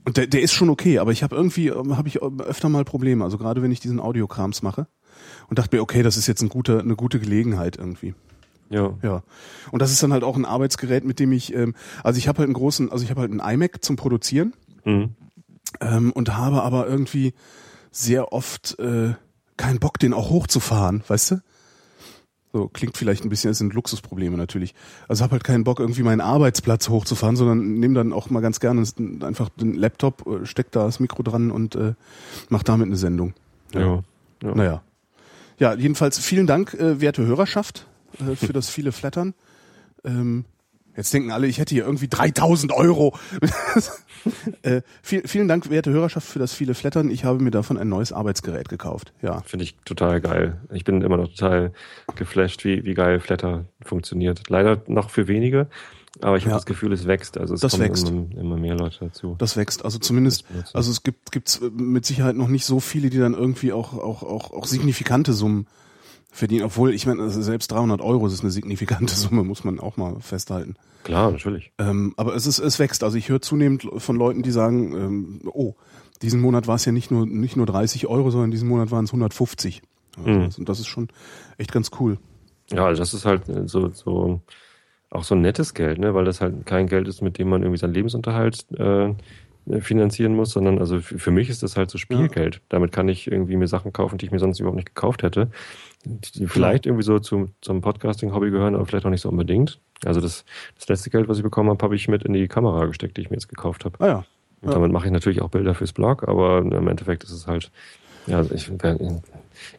[0.05, 2.85] Und der, der ist schon okay, aber ich habe irgendwie, ähm, habe ich öfter mal
[2.85, 3.25] Probleme.
[3.25, 4.87] Also gerade wenn ich diesen Audiokrams mache
[5.49, 8.15] und dachte mir, okay, das ist jetzt ein guter, eine gute Gelegenheit irgendwie.
[8.71, 8.95] Ja.
[9.03, 9.23] Ja.
[9.73, 12.39] Und das ist dann halt auch ein Arbeitsgerät, mit dem ich, ähm, also ich habe
[12.39, 14.53] halt einen großen, also ich habe halt einen iMac zum Produzieren
[14.85, 15.11] Mhm.
[15.81, 17.35] ähm, und habe aber irgendwie
[17.91, 19.15] sehr oft äh,
[19.57, 21.43] keinen Bock, den auch hochzufahren, weißt du?
[22.53, 24.75] So klingt vielleicht ein bisschen, es sind Luxusprobleme natürlich.
[25.07, 28.59] Also habe halt keinen Bock, irgendwie meinen Arbeitsplatz hochzufahren, sondern nehme dann auch mal ganz
[28.59, 28.85] gerne
[29.21, 31.95] einfach den Laptop, äh, steck da das Mikro dran und äh,
[32.49, 33.35] mach damit eine Sendung.
[33.73, 34.03] Ja.
[34.43, 34.55] ja.
[34.55, 34.83] Naja.
[35.59, 37.87] Ja, jedenfalls vielen Dank, äh, werte Hörerschaft,
[38.19, 39.35] äh, für das viele Flattern.
[40.05, 40.45] Ähm,
[40.97, 43.17] jetzt denken alle, ich hätte hier irgendwie 3000 Euro.
[44.63, 47.11] äh, viel, vielen Dank, werte Hörerschaft, für das viele Flattern.
[47.11, 49.13] Ich habe mir davon ein neues Arbeitsgerät gekauft.
[49.23, 49.41] Ja.
[49.43, 50.61] Finde ich total geil.
[50.73, 51.73] Ich bin immer noch total
[52.17, 54.49] geflasht, wie, wie geil Flatter funktioniert.
[54.49, 55.69] Leider noch für wenige,
[56.21, 56.57] aber ich habe Ja.
[56.57, 57.39] das Gefühl, es wächst.
[57.39, 58.09] Also es Das kommen wächst.
[58.09, 59.37] Immer, immer mehr Leute dazu.
[59.39, 59.85] Das wächst.
[59.85, 63.73] Also zumindest, also es gibt gibt's mit Sicherheit noch nicht so viele, die dann irgendwie
[63.73, 65.67] auch, auch, auch, auch signifikante Summen
[66.33, 66.65] verdienen.
[66.65, 70.17] Obwohl, ich meine, also selbst 300 Euro ist eine signifikante Summe, muss man auch mal
[70.21, 70.75] festhalten.
[71.05, 71.73] Klar, natürlich.
[71.79, 73.03] Ähm, aber es ist, es wächst.
[73.05, 75.75] Also ich höre zunehmend von Leuten, die sagen, ähm, oh,
[76.23, 79.05] diesen Monat war es ja nicht nur nicht nur 30 Euro, sondern diesen Monat waren
[79.07, 79.81] es 150.
[80.19, 80.45] Also Mhm.
[80.45, 81.09] das- Und das ist schon
[81.57, 82.19] echt ganz cool.
[82.71, 84.41] Ja, also das ist halt so, so
[85.11, 86.15] auch so ein nettes Geld, ne?
[86.15, 89.15] weil das halt kein Geld ist, mit dem man irgendwie seinen Lebensunterhalt äh,
[89.81, 92.61] finanzieren muss, sondern also für mich ist das halt so Spielgeld.
[92.69, 95.51] Damit kann ich irgendwie mir Sachen kaufen, die ich mir sonst überhaupt nicht gekauft hätte,
[96.05, 99.81] die vielleicht irgendwie so zum, zum Podcasting-Hobby gehören, aber vielleicht auch nicht so unbedingt.
[100.05, 100.45] Also das,
[100.77, 103.21] das letzte Geld, was ich bekommen habe, habe ich mit in die Kamera gesteckt, die
[103.23, 103.97] ich mir jetzt gekauft habe.
[104.01, 104.25] Ah ja.
[104.63, 104.75] Und Ja.
[104.75, 107.71] damit mache ich natürlich auch Bilder fürs Blog, aber im Endeffekt ist es halt,
[108.27, 108.71] ja, also ich,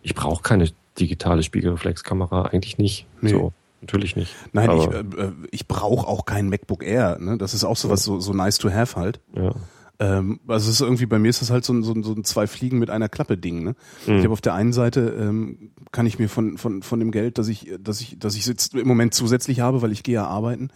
[0.04, 0.70] ich brauche keine
[1.00, 3.06] digitale Spiegelreflexkamera, eigentlich nicht.
[3.22, 3.30] Nee.
[3.30, 4.36] So, natürlich nicht.
[4.54, 7.18] Nein, ich, aber, äh, äh, ich brauche auch kein MacBook Air.
[7.20, 7.38] Ne?
[7.38, 9.20] Das ist auch sowas so, so nice to have halt.
[9.36, 9.54] ja.
[10.02, 12.14] Ähm, also es ist irgendwie, bei mir ist das halt so ein, so ein, so
[12.14, 13.64] ein zwei Fliegen mit einer Klappe Ding.
[13.64, 13.76] Ne?
[14.08, 14.16] Mhm.
[14.18, 17.38] Ich habe auf der einen Seite ähm, kann ich mir von, von, von dem Geld,
[17.38, 20.26] das ich, dass ich, dass ich jetzt im Moment zusätzlich habe, weil ich gehe ja
[20.26, 20.70] arbeiten,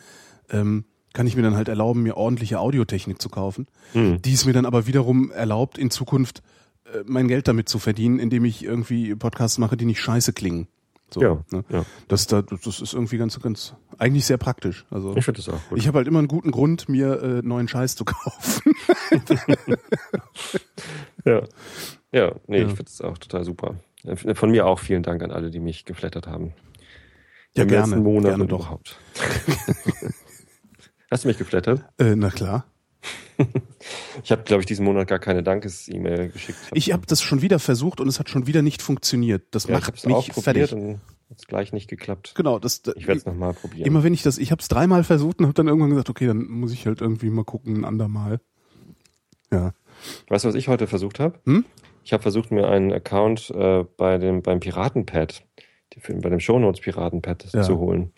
[0.52, 4.22] ähm, kann ich mir dann halt erlauben, mir ordentliche Audiotechnik zu kaufen, Mhm.
[4.22, 6.44] die es mir dann aber wiederum erlaubt, in Zukunft
[6.86, 10.68] äh, mein Geld damit zu verdienen, indem ich irgendwie Podcasts mache, die nicht scheiße klingen.
[11.16, 11.64] So, Ja, ne?
[11.70, 11.86] ja.
[12.10, 14.86] Das, da, das ist irgendwie ganz, ganz, eigentlich sehr praktisch.
[14.92, 15.78] Also Ich finde das auch gut.
[15.78, 18.74] ich habe halt immer einen guten Grund, mir äh, neuen Scheiß zu kaufen.
[21.26, 21.42] ja.
[22.12, 22.64] Ja, nee, Ja.
[22.68, 23.76] ich finde das auch total super.
[24.36, 26.54] Von mir auch vielen Dank an alle, die mich geflattert haben.
[27.56, 28.60] Ja, Im gerne, letzten Monat gerne doch.
[28.60, 29.00] überhaupt.
[31.10, 31.82] Hast du mich geflattert?
[31.98, 32.66] Äh, na klar.
[34.24, 36.58] Ich habe, glaube ich, diesen Monat gar keine Dankes-E-Mail geschickt.
[36.74, 39.44] Ich habe das schon wieder versucht und es hat schon wieder nicht funktioniert.
[39.52, 40.74] Das ja, ich macht auch mich probiert fertig.
[40.74, 42.34] und hat gleich nicht geklappt.
[42.36, 43.86] Genau, das Ich werde es nochmal probieren.
[43.86, 46.26] immer wenn ich das, ich habe es dreimal versucht und habe dann irgendwann gesagt, okay,
[46.28, 48.40] dann muss ich halt irgendwie mal gucken, ein andermal.
[49.52, 49.74] Ja.
[50.30, 51.40] Weißt du, was ich heute versucht habe?
[51.46, 51.66] Hm?
[52.04, 55.44] Ich habe versucht, mir einen Account äh, bei dem, beim Piratenpad,
[55.94, 57.62] die, bei dem Shownotes Piratenpad Ja.
[57.62, 58.12] zu holen.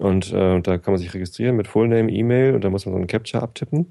[0.00, 2.98] Und äh, da kann man sich registrieren mit Fullname, E-Mail und da muss man so
[2.98, 3.88] einen Capture abtippen.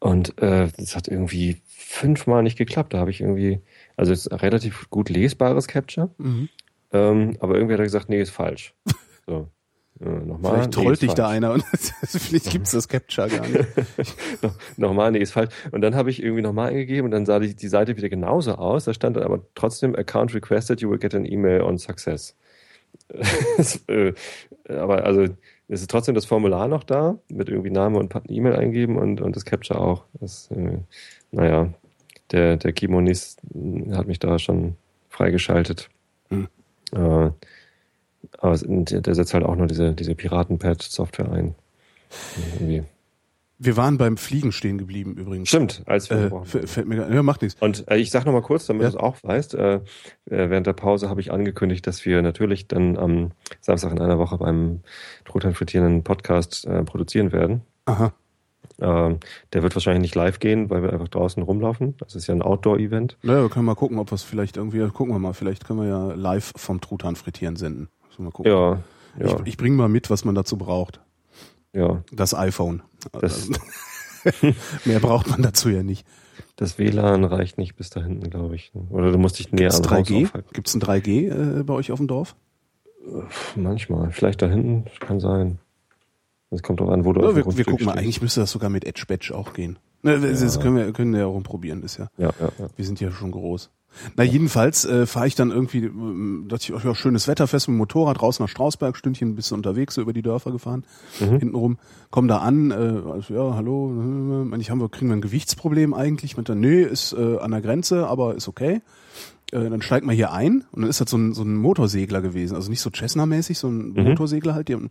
[0.00, 2.94] Und äh, das hat irgendwie fünfmal nicht geklappt.
[2.94, 3.60] Da habe ich irgendwie,
[3.96, 6.48] also es ist ein relativ gut lesbares Capture, Mhm.
[6.92, 8.74] ähm, aber irgendwie hat er gesagt, nee, ist falsch.
[9.26, 9.48] So.
[10.00, 11.36] Äh, nochmal, Vielleicht nee, trollt ist dich da falsch.
[11.36, 11.64] einer und
[12.06, 13.66] vielleicht gibt's das Capture gar nicht.
[14.42, 15.52] No- nochmal, nee, ist falsch.
[15.72, 18.54] Und dann habe ich irgendwie nochmal eingegeben und dann sah die, die Seite wieder genauso
[18.54, 18.86] aus.
[18.86, 22.34] Da stand dann aber trotzdem Account requested, you will get an email on success.
[23.56, 24.14] Das, äh,
[24.68, 25.26] aber also
[25.70, 29.36] es ist trotzdem das Formular noch da, mit irgendwie Name und E-Mail eingeben und, und
[29.36, 30.04] das Capture auch.
[30.14, 30.78] Das, äh,
[31.30, 31.72] naja,
[32.32, 34.76] der, der Kimonis äh, hat mich da schon
[35.08, 35.88] freigeschaltet.
[36.30, 36.48] Hm.
[36.92, 37.30] Äh,
[38.38, 41.54] aber es- der, der setzt halt auch nur diese, diese Piratenpad-Software ein.
[42.58, 42.82] Irgendwie.
[43.62, 45.48] Wir waren beim Fliegen stehen geblieben übrigens.
[45.50, 47.60] Stimmt, als wir Äh, fällt mir gar, ja, macht nichts.
[47.60, 48.88] Und äh, ich sag noch mal kurz, damit Ja.
[48.90, 49.80] du es auch weißt, äh, äh,
[50.24, 54.38] während der Pause habe ich angekündigt, dass wir natürlich dann am Samstag in einer Woche
[54.38, 54.80] beim
[55.26, 57.60] Truthahn frittierenden Podcast äh, produzieren werden.
[57.84, 58.14] Aha.
[58.80, 59.18] Ähm,
[59.52, 61.98] der wird wahrscheinlich nicht live gehen, weil wir einfach draußen rumlaufen.
[61.98, 63.18] Das ist ja ein Outdoor-Event.
[63.22, 65.80] Naja, wir können mal gucken, ob wir es vielleicht irgendwie, gucken wir mal, vielleicht können
[65.80, 67.90] wir ja live vom Truthahn frittieren senden.
[68.16, 68.50] Mal gucken.
[68.50, 68.78] Ja,
[69.18, 71.00] ja, Ich, ich bringe mal mit, was man dazu braucht.
[71.74, 72.02] ja.
[72.10, 72.82] Das iPhone.
[73.20, 73.48] Das-
[74.84, 76.06] Mehr braucht man dazu ja nicht.
[76.56, 78.70] Das WLAN reicht nicht bis da hinten, glaube ich.
[78.90, 80.24] Oder du musst dich näher Gibt's am Haus 3G?
[80.26, 80.48] aufhalten.
[80.52, 82.36] Gibt's ein 3G äh, bei euch auf dem Dorf?
[83.56, 84.10] Manchmal.
[84.12, 85.58] Vielleicht da hinten, kann sein.
[86.50, 88.68] Das kommt drauf an, wo du Ja, wir, wir gucken mal, eigentlich müsste das sogar
[88.70, 89.78] mit Edge Badge auch gehen.
[90.02, 92.08] Ne, das das können wir können wir ja rumprobieren, ist ja.
[92.18, 92.66] Ja, ja, ja.
[92.76, 93.70] Wir sind ja schon groß.
[94.16, 97.68] Na, jedenfalls äh, fahre ich dann irgendwie, ähm, dachte ich, ach ja, schönes Wetter, fest
[97.68, 100.84] mit dem Motorrad raus nach Strausberg, Stündchen ein bisschen unterwegs, so über die Dörfer gefahren,
[101.18, 101.78] hintenrum,
[102.10, 105.20] komm da an, äh, also, ja, hallo, äh, meine ich, haben wir, kriegen wir ein
[105.20, 106.36] Gewichtsproblem eigentlich?
[106.36, 108.80] Meint er, nee, ist äh, an der Grenze, aber ist okay.
[109.52, 112.22] Äh, dann steigt man hier ein und dann ist das so ein, so ein Motorsegler
[112.22, 114.90] gewesen, also nicht so Cessna-mäßig, so ein Motorsegler halt, die haben,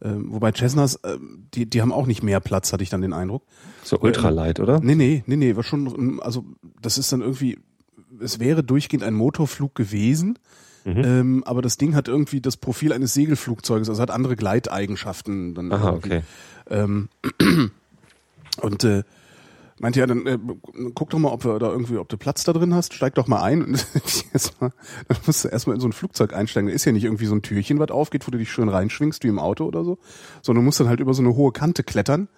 [0.00, 1.18] äh, wobei Cessnas, äh,
[1.54, 3.44] die, die haben auch nicht mehr Platz, hatte ich dann den Eindruck.
[3.84, 4.80] So ultralight, oder?
[4.80, 6.44] Nee, nee, nee, nee, war schon, also
[6.82, 7.58] das ist dann irgendwie,
[8.22, 10.38] es wäre durchgehend ein Motorflug gewesen,
[10.84, 11.02] Mhm.
[11.04, 15.54] ähm, aber das Ding hat irgendwie das Profil eines Segelflugzeuges, also hat andere Gleiteigenschaften.
[15.54, 16.08] Dann Aha, irgendwie.
[16.08, 16.22] okay.
[16.70, 17.08] Ähm,
[18.62, 19.02] und äh,
[19.78, 20.38] meinte ja, dann äh,
[20.94, 23.26] guck doch mal, ob wir da irgendwie, ob du Platz da drin hast, steig doch
[23.26, 23.62] mal ein.
[23.62, 23.86] Und
[24.60, 24.72] dann
[25.26, 26.68] musst du erstmal in so ein Flugzeug einsteigen.
[26.68, 29.22] Da ist ja nicht irgendwie so ein Türchen, was aufgeht, wo du dich schön reinschwingst
[29.22, 29.98] wie im Auto oder so,
[30.42, 32.28] sondern du musst dann halt über so eine hohe Kante klettern.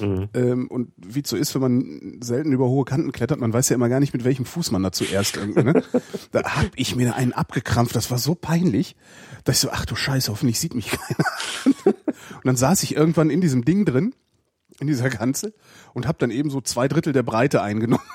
[0.00, 0.28] Mhm.
[0.34, 3.68] Ähm, und wie es so ist, wenn man selten über hohe Kanten klettert, man weiß
[3.68, 5.82] ja immer gar nicht, mit welchem Fuß man da zuerst irgendwie, ne?
[6.30, 8.96] Da hab ich mir einen abgekrampft, das war so peinlich,
[9.44, 11.26] dass ich so, ach du Scheiße, hoffentlich sieht mich keiner.
[11.84, 14.14] Und dann saß ich irgendwann in diesem Ding drin,
[14.80, 15.52] in dieser Kanzel,
[15.94, 18.02] und hab dann eben so zwei Drittel der Breite eingenommen.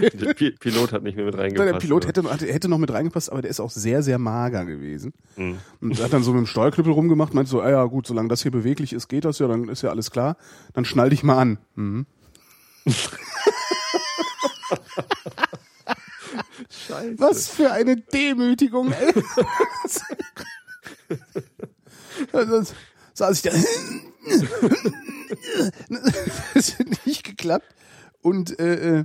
[0.00, 1.68] Der Pi- Pilot hat nicht mehr mit reingepasst.
[1.72, 5.12] der Pilot hätte, hätte, noch mit reingepasst, aber der ist auch sehr, sehr mager gewesen.
[5.36, 5.58] Mhm.
[5.80, 8.42] Und hat dann so mit dem Steuerknüppel rumgemacht, meinte so, ah ja gut, solange das
[8.42, 10.36] hier beweglich ist, geht das ja, dann ist ja alles klar.
[10.72, 11.58] Dann schnall dich mal an.
[11.74, 12.06] Mhm.
[16.70, 17.14] Scheiße.
[17.18, 19.12] Was für eine Demütigung, ey.
[23.14, 23.50] Saß ich da.
[26.54, 27.66] Das hat nicht geklappt.
[28.22, 29.04] Und äh, äh,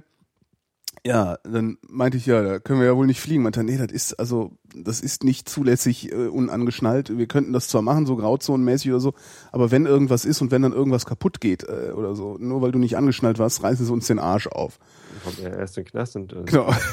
[1.04, 3.42] ja, dann meinte ich, ja, da können wir ja wohl nicht fliegen.
[3.42, 7.18] Meinte, nee, das ist also, das ist nicht zulässig äh, unangeschnallt.
[7.18, 9.14] Wir könnten das zwar machen, so grauzonenmäßig oder so,
[9.52, 12.72] aber wenn irgendwas ist und wenn dann irgendwas kaputt geht äh, oder so, nur weil
[12.72, 14.78] du nicht angeschnallt warst, reißen sie uns den Arsch auf.
[14.78, 16.72] Dann kommt er erst in den Knast und äh, Genau.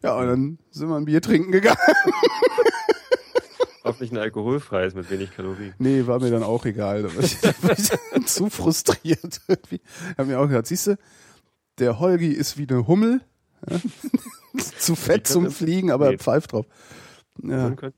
[0.00, 1.76] Ja, und dann sind wir ein Bier trinken gegangen.
[3.88, 5.74] hoffentlich ein alkoholfreies mit wenig Kalorien.
[5.78, 7.02] Nee, war mir dann auch egal.
[7.02, 7.36] Da war ich,
[8.18, 9.80] ich zu frustriert irgendwie.
[10.16, 10.98] Hab mir auch gedacht, siehst du,
[11.78, 13.20] der Holgi ist wie eine Hummel.
[14.78, 16.14] Zu fett zum Fliegen, aber Nee.
[16.14, 16.66] er pfeift drauf.
[17.42, 17.56] Ja.
[17.64, 17.94] Hummeln können,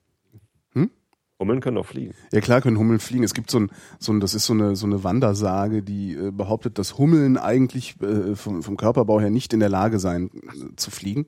[0.75, 0.91] Hm?
[1.39, 2.15] Hummeln können auch fliegen.
[2.33, 3.25] ja, klar können Hummeln fliegen.
[3.25, 6.31] Es gibt so ein, so ein das ist so eine, so eine Wandersage, die äh,
[6.31, 10.77] behauptet, dass Hummeln eigentlich äh, vom, vom Körperbau her nicht in der Lage seien äh,
[10.77, 11.27] zu fliegen.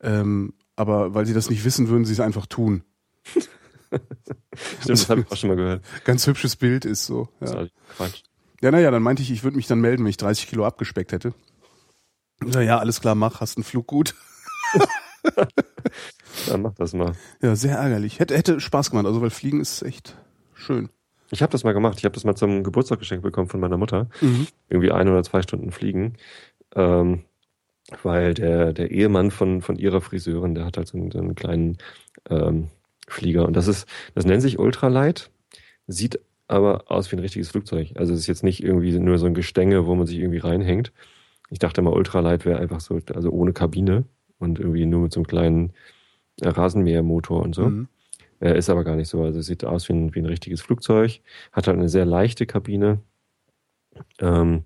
[0.00, 2.82] Ähm, aber weil sie das nicht wissen, würden sie es einfach tun.
[4.80, 5.84] Stimmt, das habe ich auch schon mal gehört.
[6.04, 7.28] Ganz hübsches Bild ist so.
[7.40, 7.54] Ja.
[7.54, 8.22] halt Quatsch.
[8.62, 11.12] Ja, naja, dann meinte ich, ich würde mich dann melden, wenn ich 30 Kilo abgespeckt
[11.12, 11.34] hätte.
[12.40, 14.14] Na ja, alles klar, mach, hast einen Flug gut.
[16.48, 17.12] Dann mach das mal.
[17.40, 18.18] Ja, sehr ärgerlich.
[18.18, 20.16] Hätte, hätte Spaß gemacht, also weil Fliegen ist echt
[20.54, 20.90] schön.
[21.30, 21.98] Ich habe das mal gemacht.
[21.98, 24.08] Ich habe das mal zum Geburtstag geschenkt bekommen von meiner Mutter.
[24.20, 24.46] Mhm.
[24.68, 26.14] Irgendwie ein oder zwei Stunden fliegen.
[26.74, 27.24] Ähm,
[28.02, 31.34] weil der, der Ehemann von, von ihrer Friseurin, der hat halt so einen, so einen
[31.34, 31.78] kleinen
[32.28, 32.68] ähm,
[33.06, 33.46] Flieger.
[33.46, 35.30] Und das ist, das nennt sich Ultralight,
[35.86, 37.92] sieht aber aus wie ein richtiges Flugzeug.
[37.96, 40.92] Also es ist jetzt nicht irgendwie nur so ein Gestänge, wo man sich irgendwie reinhängt.
[41.50, 44.04] Ich dachte mal, Ultralight wäre einfach so, also ohne Kabine
[44.38, 45.72] und irgendwie nur mit so einem kleinen
[46.40, 47.70] äh, Rasenmähermotor und so.
[47.70, 47.88] Mhm.
[48.40, 49.22] Äh, ist aber gar nicht so.
[49.22, 51.20] Also es sieht aus wie ein, wie ein richtiges Flugzeug,
[51.52, 53.00] hat halt eine sehr leichte Kabine.
[54.20, 54.64] Ähm,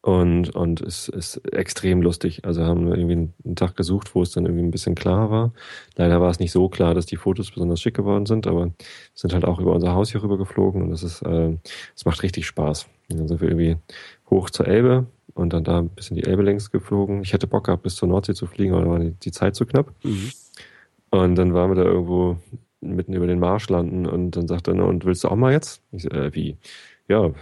[0.00, 2.44] Und, und es ist extrem lustig.
[2.44, 5.52] Also haben wir irgendwie einen Tag gesucht, wo es dann irgendwie ein bisschen klar war.
[5.96, 8.70] Leider war es nicht so klar, dass die Fotos besonders schick geworden sind, aber
[9.14, 11.56] sind halt auch über unser Haus hier rüber geflogen und es ist, äh,
[11.96, 12.86] es macht richtig Spaß.
[13.10, 13.76] Und dann sind wir irgendwie
[14.30, 17.22] hoch zur Elbe und dann da ein bisschen die Elbe längs geflogen.
[17.22, 19.56] Ich hätte Bock gehabt, bis zur Nordsee zu fliegen, aber da war die, die Zeit
[19.56, 19.92] zu knapp.
[20.04, 20.30] Mhm.
[21.10, 22.36] Und dann waren wir da irgendwo
[22.80, 25.82] mitten über den Marsch landen und dann sagt er, und willst du auch mal jetzt?
[25.90, 26.56] Ich so, äh, wie?
[27.08, 27.32] Ja,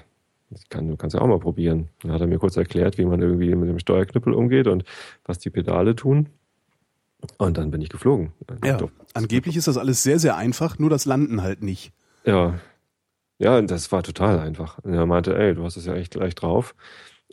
[0.68, 1.88] kann, du kannst ja auch mal probieren.
[2.02, 4.84] Dann hat er mir kurz erklärt, wie man irgendwie mit dem Steuerknüppel umgeht und
[5.24, 6.28] was die Pedale tun.
[7.38, 8.32] Und dann bin ich geflogen.
[8.64, 8.78] Ja,
[9.14, 11.92] angeblich ist das alles sehr, sehr einfach, nur das Landen halt nicht.
[12.24, 12.60] Ja.
[13.38, 14.78] Ja, das war total einfach.
[14.78, 16.74] Und er meinte, ey, du hast es ja echt gleich drauf.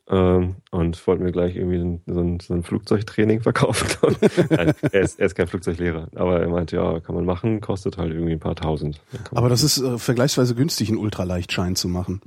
[0.09, 3.87] Ähm, und wollte mir gleich irgendwie so ein, so ein Flugzeugtraining verkaufen.
[4.49, 7.97] Nein, er, ist, er ist kein Flugzeuglehrer, aber er meinte, ja, kann man machen, kostet
[7.97, 8.99] halt irgendwie ein paar tausend.
[9.31, 12.19] Aber das ist äh, vergleichsweise günstig, einen Ultraleichtschein zu machen.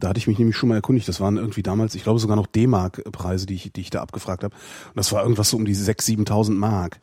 [0.00, 1.08] Da hatte ich mich nämlich schon mal erkundigt.
[1.08, 4.44] Das waren irgendwie damals, ich glaube sogar noch D-Mark-Preise, die ich, die ich da abgefragt
[4.44, 4.54] habe.
[4.54, 7.00] Und das war irgendwas so um die 6.000, 7.000 Mark.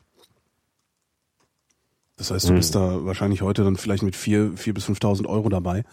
[2.18, 5.50] Das heißt, du bist da wahrscheinlich heute dann vielleicht mit 4, 4 bis 5.000 Euro
[5.50, 5.84] dabei,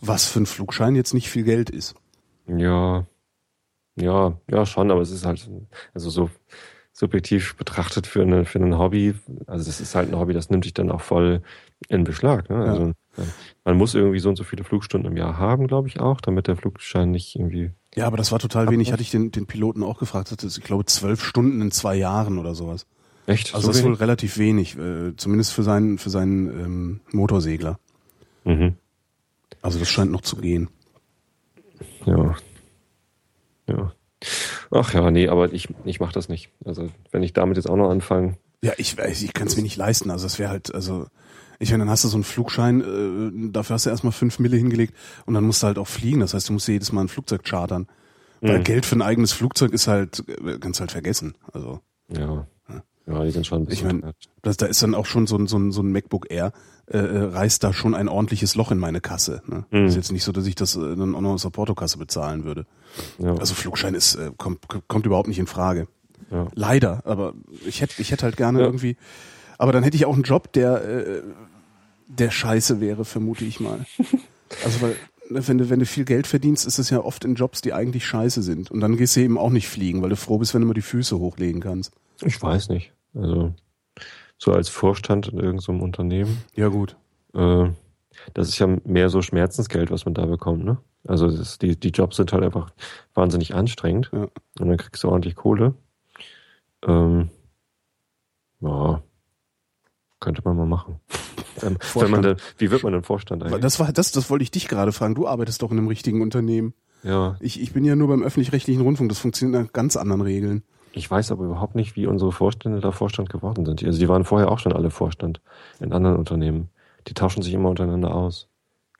[0.00, 1.96] was für einen Flugschein jetzt nicht viel Geld ist.
[2.46, 3.06] Ja,
[3.96, 5.50] ja, ja schon, aber es ist halt,
[5.92, 6.30] also so
[6.92, 9.14] subjektiv betrachtet für, eine, für ein Hobby,
[9.46, 11.42] also das ist halt ein Hobby, das nimmt dich dann auch voll
[11.88, 12.48] in Beschlag.
[12.50, 12.56] Ne?
[12.56, 12.92] Also ja.
[13.64, 16.46] Man muss irgendwie so und so viele Flugstunden im Jahr haben, glaube ich auch, damit
[16.46, 17.70] der Flugschein nicht irgendwie.
[17.94, 18.92] Ja, aber das war total wenig.
[18.92, 20.32] Hatte ich den, den Piloten auch gefragt.
[20.32, 22.86] Das ist, ich glaube, zwölf Stunden in zwei Jahren oder sowas.
[23.26, 23.54] Echt?
[23.54, 27.78] Also so das ist wohl relativ wenig, äh, zumindest für seinen, für seinen ähm, Motorsegler.
[28.44, 28.74] Mhm.
[29.62, 30.68] Also das scheint noch zu gehen.
[32.04, 32.36] Ja.
[33.66, 33.92] Ja.
[34.70, 36.50] Ach ja, nee, aber ich, ich mache das nicht.
[36.64, 38.36] Also wenn ich damit jetzt auch noch anfange.
[38.62, 40.10] Ja, ich weiß, ich kann es mir nicht leisten.
[40.10, 41.06] Also es wäre halt, also
[41.58, 44.56] ich meine, dann hast du so einen Flugschein, äh, dafür hast du erstmal fünf Mille
[44.56, 44.94] hingelegt
[45.26, 46.20] und dann musst du halt auch fliegen.
[46.20, 47.86] Das heißt, du musst jedes Mal ein Flugzeug chartern.
[48.40, 48.64] Weil mhm.
[48.64, 51.34] Geld für ein eigenes Flugzeug ist halt, äh, kannst halt vergessen.
[51.52, 51.80] Also.
[52.08, 52.46] Ja.
[53.06, 53.98] Ja, die sind schon ein bisschen.
[53.98, 56.52] Ich meine, da ist dann auch schon so ein, so ein, so ein MacBook Air,
[56.86, 59.42] äh, äh, reißt da schon ein ordentliches Loch in meine Kasse.
[59.46, 59.66] Ne?
[59.70, 59.86] Mhm.
[59.86, 62.44] Ist jetzt nicht so, dass ich das äh, dann auch noch aus der Portokasse bezahlen
[62.44, 62.66] würde.
[63.18, 63.34] Ja.
[63.34, 65.86] Also Flugschein ist, äh, kommt, kommt überhaupt nicht in Frage.
[66.30, 66.48] Ja.
[66.54, 67.34] Leider, aber
[67.66, 68.64] ich hätte ich hätte halt gerne ja.
[68.64, 68.96] irgendwie,
[69.58, 71.22] aber dann hätte ich auch einen Job, der, äh,
[72.08, 73.84] der scheiße wäre, vermute ich mal.
[74.64, 74.96] also weil,
[75.28, 77.72] ne, wenn du, wenn du viel Geld verdienst, ist es ja oft in Jobs, die
[77.72, 78.70] eigentlich scheiße sind.
[78.70, 80.74] Und dann gehst du eben auch nicht fliegen, weil du froh bist, wenn du mal
[80.74, 81.92] die Füße hochlegen kannst.
[82.22, 82.92] Ich weiß nicht.
[83.14, 83.54] Also
[84.38, 86.38] so als Vorstand in irgendeinem Unternehmen.
[86.54, 86.96] Ja gut.
[87.34, 87.68] Äh,
[88.32, 90.78] das ist ja mehr so Schmerzensgeld, was man da bekommt, ne?
[91.06, 92.70] Also das, die, die Jobs sind halt einfach
[93.12, 94.10] wahnsinnig anstrengend.
[94.12, 94.28] Ja.
[94.58, 95.74] Und dann kriegst du ordentlich Kohle.
[96.86, 97.28] Ähm,
[98.60, 99.02] ja,
[100.24, 101.00] könnte man mal machen.
[101.62, 103.60] Ähm, wenn man da, wie wird man denn Vorstand eigentlich?
[103.60, 105.14] Das war das, das wollte ich dich gerade fragen.
[105.14, 106.74] Du arbeitest doch in einem richtigen Unternehmen.
[107.04, 107.36] Ja.
[107.38, 109.08] Ich, ich bin ja nur beim öffentlich-rechtlichen Rundfunk.
[109.08, 110.64] Das funktioniert nach ganz anderen Regeln.
[110.90, 113.84] Ich weiß aber überhaupt nicht, wie unsere Vorstände da Vorstand geworden sind.
[113.84, 115.40] Also die waren vorher auch schon alle Vorstand
[115.78, 116.70] in anderen Unternehmen.
[117.06, 118.48] Die tauschen sich immer untereinander aus.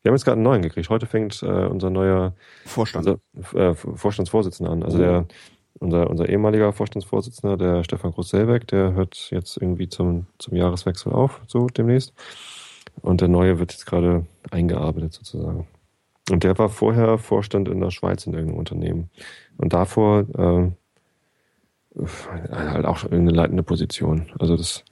[0.03, 0.91] Wir haben jetzt gerade einen neuen gekriegt.
[0.91, 2.35] Heute fängt äh, unser neuer
[2.67, 3.19] Vorstand.
[3.33, 4.83] Unser, äh, Vorstandsvorsitzender an.
[4.83, 5.27] Also der,
[5.81, 11.41] unser, unser ehemaliger Vorstandsvorsitzender, der Stefan Groß-Selbeck, der hört jetzt irgendwie zum, zum Jahreswechsel auf,
[11.47, 12.13] so demnächst.
[13.01, 15.67] Und der neue wird jetzt gerade eingearbeitet sozusagen.
[16.31, 19.11] Und der war vorher Vorstand in der Schweiz in irgendeinem Unternehmen.
[19.59, 20.71] Und davor äh,
[22.51, 24.33] halt auch eine leitende Position.
[24.39, 24.85] Also das,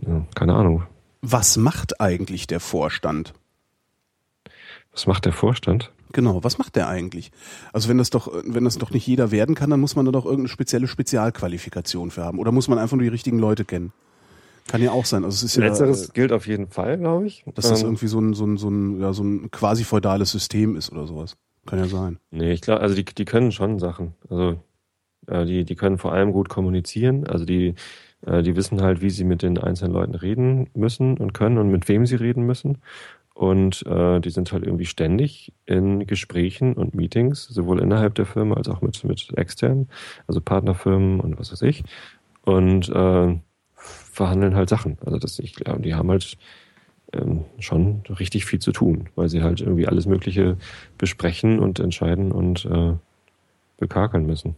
[0.00, 0.84] ja, keine Ahnung.
[1.20, 3.32] Was macht eigentlich der Vorstand?
[4.90, 5.92] Was macht der Vorstand?
[6.12, 7.30] Genau, was macht der eigentlich?
[7.72, 10.12] Also wenn das doch, wenn das doch nicht jeder werden kann, dann muss man da
[10.12, 12.38] doch irgendeine spezielle Spezialqualifikation für haben.
[12.38, 13.92] Oder muss man einfach nur die richtigen Leute kennen?
[14.68, 15.24] Kann ja auch sein.
[15.24, 17.44] Also es ist Letzteres ja, gilt auf jeden Fall, glaube ich.
[17.54, 20.30] Dass das ähm, irgendwie so ein, so ein, so ein, ja, so ein quasi feudales
[20.30, 21.36] System ist oder sowas.
[21.66, 22.18] Kann ja sein.
[22.30, 24.14] Nee, ich glaube, also die, die können schon Sachen.
[24.28, 24.60] Also
[25.26, 27.26] äh, die, die können vor allem gut kommunizieren.
[27.26, 27.74] Also die,
[28.26, 31.70] äh, die wissen halt, wie sie mit den einzelnen Leuten reden müssen und können und
[31.70, 32.78] mit wem sie reden müssen.
[33.34, 38.56] Und äh, die sind halt irgendwie ständig in Gesprächen und Meetings, sowohl innerhalb der Firma
[38.56, 39.88] als auch mit, mit externen,
[40.26, 41.82] also Partnerfirmen und was weiß ich.
[42.42, 43.38] Und äh,
[43.74, 44.98] verhandeln halt Sachen.
[45.04, 46.36] Also das, ich glaube, die haben halt
[47.12, 50.56] ähm, schon richtig viel zu tun, weil sie halt irgendwie alles Mögliche
[50.98, 52.94] besprechen und entscheiden und äh,
[53.78, 54.56] bekakeln müssen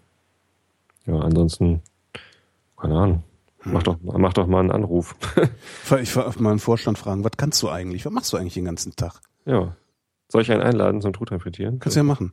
[1.07, 1.83] ja, ansonsten,
[2.77, 3.23] keine Ahnung.
[3.65, 5.17] Mach doch, mach doch mal einen Anruf.
[6.03, 8.05] ich will mal einen Vorstand fragen, was kannst du eigentlich?
[8.05, 9.21] Was machst du eigentlich den ganzen Tag?
[9.47, 9.77] Ja.
[10.29, 11.79] Soll ich einen einladen zum Truthahn frittieren?
[11.79, 12.33] Kannst du ja machen.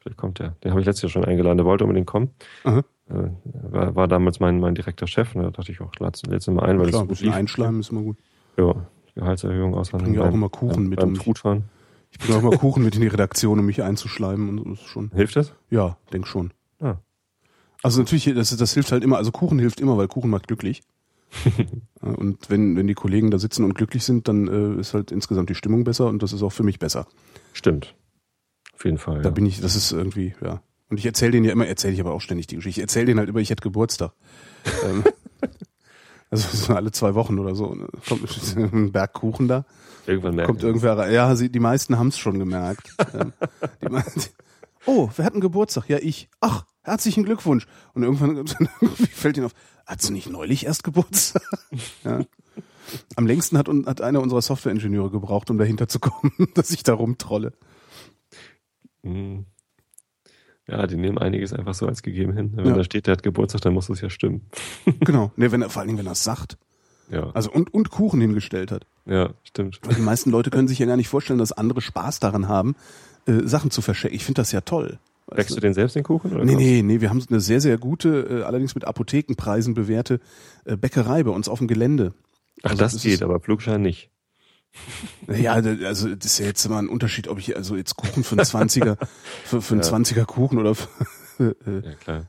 [0.00, 0.50] Vielleicht kommt der.
[0.62, 1.58] Den habe ich letztes Jahr schon eingeladen.
[1.58, 2.30] Der wollte unbedingt kommen.
[2.64, 2.82] Aha.
[3.08, 3.30] Äh,
[3.70, 5.34] war, war damals mein, mein direkter Chef.
[5.34, 7.90] Und da dachte ich auch, lad's jetzt mal ein, weil Klar, das gut Einschleimen ist
[7.90, 8.16] immer gut.
[8.56, 10.12] Ja, Gehaltserhöhung aushandeln.
[10.12, 11.00] Bringen ja auch immer Kuchen beim, mit.
[11.00, 11.64] Beim Truthahn.
[12.10, 14.72] Ich bringe auch mal Kuchen mit in die Redaktion, um mich einzuschleimen und so.
[14.72, 15.10] Ist schon.
[15.14, 15.52] Hilft das?
[15.70, 16.52] Ja, denk schon.
[16.80, 16.96] Ah.
[17.82, 20.82] Also natürlich, das, das hilft halt immer, also Kuchen hilft immer, weil Kuchen macht glücklich.
[22.00, 25.50] Und wenn, wenn die Kollegen da sitzen und glücklich sind, dann äh, ist halt insgesamt
[25.50, 27.08] die Stimmung besser und das ist auch für mich besser.
[27.52, 27.96] Stimmt.
[28.74, 29.22] Auf jeden Fall.
[29.22, 29.34] Da ja.
[29.34, 30.62] bin ich, das ist irgendwie, ja.
[30.88, 32.80] Und ich erzähle denen ja immer, erzähle ich aber auch ständig die Geschichte.
[32.80, 34.12] Ich erzähle denen halt immer, ich hätte Geburtstag.
[34.84, 35.04] ähm,
[36.30, 37.74] also so alle zwei Wochen oder so.
[37.74, 37.88] ne?
[38.08, 39.64] Kommt ein Berg Kuchen da.
[40.06, 41.12] Irgendwann merken Kommt irgendwer rein.
[41.12, 42.94] Ja, sie, die meisten haben es schon gemerkt.
[43.14, 43.32] ähm,
[43.82, 44.30] die meisten,
[44.86, 45.88] oh, wer hat einen Geburtstag?
[45.88, 46.28] Ja, ich.
[46.40, 47.66] Ach, herzlichen Glückwunsch.
[47.94, 48.46] Und irgendwann
[49.12, 49.54] fällt ihnen auf,
[49.86, 51.42] hat sie nicht neulich erst Geburtstag?
[52.04, 52.24] ja.
[53.16, 56.94] Am längsten hat, hat einer unserer Softwareingenieure gebraucht, um dahinter zu kommen, dass ich da
[56.94, 57.52] rumtrolle.
[59.02, 59.46] Mhm.
[60.68, 62.52] Ja, die nehmen einiges einfach so als gegeben hin.
[62.56, 62.74] Wenn Ja.
[62.74, 64.48] da steht, der hat Geburtstag, dann muss es ja stimmen.
[65.00, 65.30] Genau.
[65.36, 66.58] Nee, wenn er, vor allen Dingen, wenn er es sagt.
[67.10, 68.86] Ja, Also und, und Kuchen hingestellt hat.
[69.06, 69.80] ja, stimmt.
[69.82, 72.74] Weil die meisten Leute können sich ja gar nicht vorstellen, dass andere Spaß daran haben,
[73.26, 74.16] äh, Sachen zu verschenken.
[74.16, 74.98] Ich finde das ja toll.
[75.28, 76.32] Backst du den selbst den Kuchen?
[76.32, 80.20] Oder Nee, nee, nee, wir haben eine sehr, sehr gute, äh, allerdings mit Apothekenpreisen bewährte
[80.64, 82.10] äh, Bäckerei bei uns auf dem Gelände.
[82.10, 82.14] du?
[82.62, 84.10] Ach, Also das, das geht, ist- aber Flugschein nicht.
[85.28, 85.70] Ja, also
[86.14, 88.98] das ist ja jetzt immer ein Unterschied, ob ich also jetzt Kuchen für einen 20er,
[89.44, 89.88] für, für einen Ja.
[89.88, 90.88] 20er Kuchen oder für
[91.66, 92.26] äh, Ja, klar.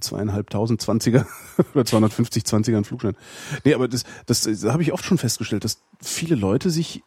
[0.00, 1.26] Zweieinhalbtausend 20er
[1.74, 3.16] oder 250 20er einen Flugschein.
[3.64, 7.02] Nee, aber das, das, das habe ich oft schon festgestellt, dass viele Leute sich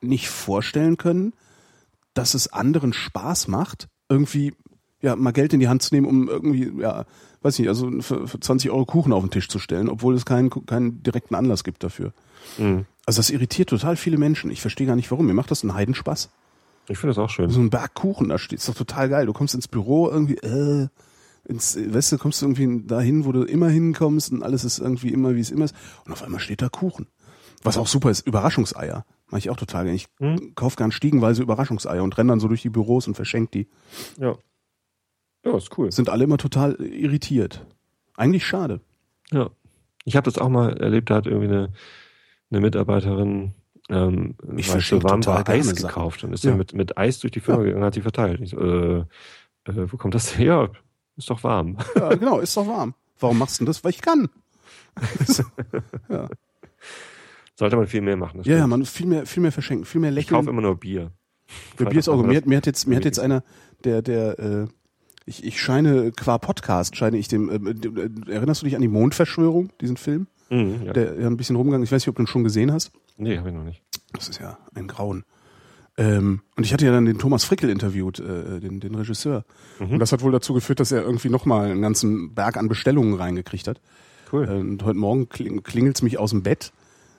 [0.00, 1.32] nicht vorstellen können,
[2.14, 4.54] dass es anderen Spaß macht, irgendwie
[5.00, 7.04] ja mal Geld in die Hand zu nehmen, um irgendwie, ja,
[7.42, 10.24] weiß nicht, also für, für 20 Euro Kuchen auf den Tisch zu stellen, obwohl es
[10.24, 12.12] keinen, keinen direkten Anlass gibt dafür.
[12.58, 12.86] Mhm.
[13.04, 14.50] Also das irritiert total viele Menschen.
[14.50, 15.26] Ich verstehe gar nicht warum.
[15.26, 16.30] Mir macht das einen Heidenspaß.
[16.88, 17.50] Ich finde das auch schön.
[17.50, 19.26] So ein Berg Kuchen da steht, ist doch total geil.
[19.26, 20.88] Du kommst ins Büro irgendwie, äh,
[21.44, 25.12] ins, weißt du, kommst du irgendwie dahin, wo du immer hinkommst und alles ist irgendwie
[25.12, 25.74] immer, wie es immer ist.
[26.06, 27.08] Und auf einmal steht da Kuchen.
[27.62, 29.04] Was auch super ist, Überraschungseier.
[29.30, 29.96] Mach ich auch total gerne.
[29.96, 30.54] Ich Hm?
[30.54, 33.68] kauf gern stiegenweise Überraschungseier und renn dann so durch die Büros und verschenk die.
[34.18, 34.36] Ja.
[35.44, 35.90] Ja, ist cool.
[35.90, 37.66] Sind alle immer total irritiert.
[38.16, 38.80] Eigentlich schade.
[39.32, 39.50] Ja.
[40.04, 41.72] Ich habe das auch mal erlebt, da hat irgendwie eine,
[42.50, 43.54] eine Mitarbeiterin
[43.88, 45.76] ähm, Ich verschenke so warm war, Eis Sachen.
[45.86, 46.50] gekauft und ist Ja.
[46.50, 47.64] dann mit, mit Eis durch die Firma Ja.
[47.66, 48.40] gegangen und hat die verteilt.
[48.40, 50.70] Ich so, äh, äh, wo kommt das her?
[51.16, 51.76] Ist doch warm.
[51.96, 52.94] Ja, genau, ist doch warm.
[53.20, 53.84] Warum machst du denn das?
[53.84, 54.28] Weil ich kann.
[56.08, 56.28] ja,
[57.54, 58.40] Sollte man viel mehr machen.
[58.44, 60.36] ja, ja, man viel mehr, viel mehr verschenken, viel mehr Ich lächeln.
[60.38, 61.12] kaufe immer nur Bier.
[61.78, 63.44] Der Bier ist auch, mir, mir hat jetzt, mir hat jetzt einer,
[63.84, 64.66] der, der, äh,
[65.26, 68.82] ich, ich scheine, qua Podcast, scheine ich dem, äh, dem äh, erinnerst du dich an
[68.82, 70.26] die Mondverschwörung, diesen Film?
[70.50, 70.92] Mhm, ja.
[70.92, 72.90] Der ja ein bisschen rumgegangen, ich weiß nicht, ob du ihn schon gesehen hast.
[73.16, 73.82] nee, habe ich noch nicht.
[74.12, 75.24] Das ist ja ein Grauen.
[75.98, 79.44] Ähm, und ich hatte ja dann den Thomas Frickel interviewt, äh, den, den Regisseur.
[79.78, 79.90] Mhm.
[79.92, 83.14] Und das hat wohl dazu geführt, dass er irgendwie nochmal einen ganzen Berg an Bestellungen
[83.14, 83.80] reingekriegt hat.
[84.32, 84.48] Cool.
[84.48, 86.72] Äh, Und heute Morgen kling, klingelt's mich aus dem Bett.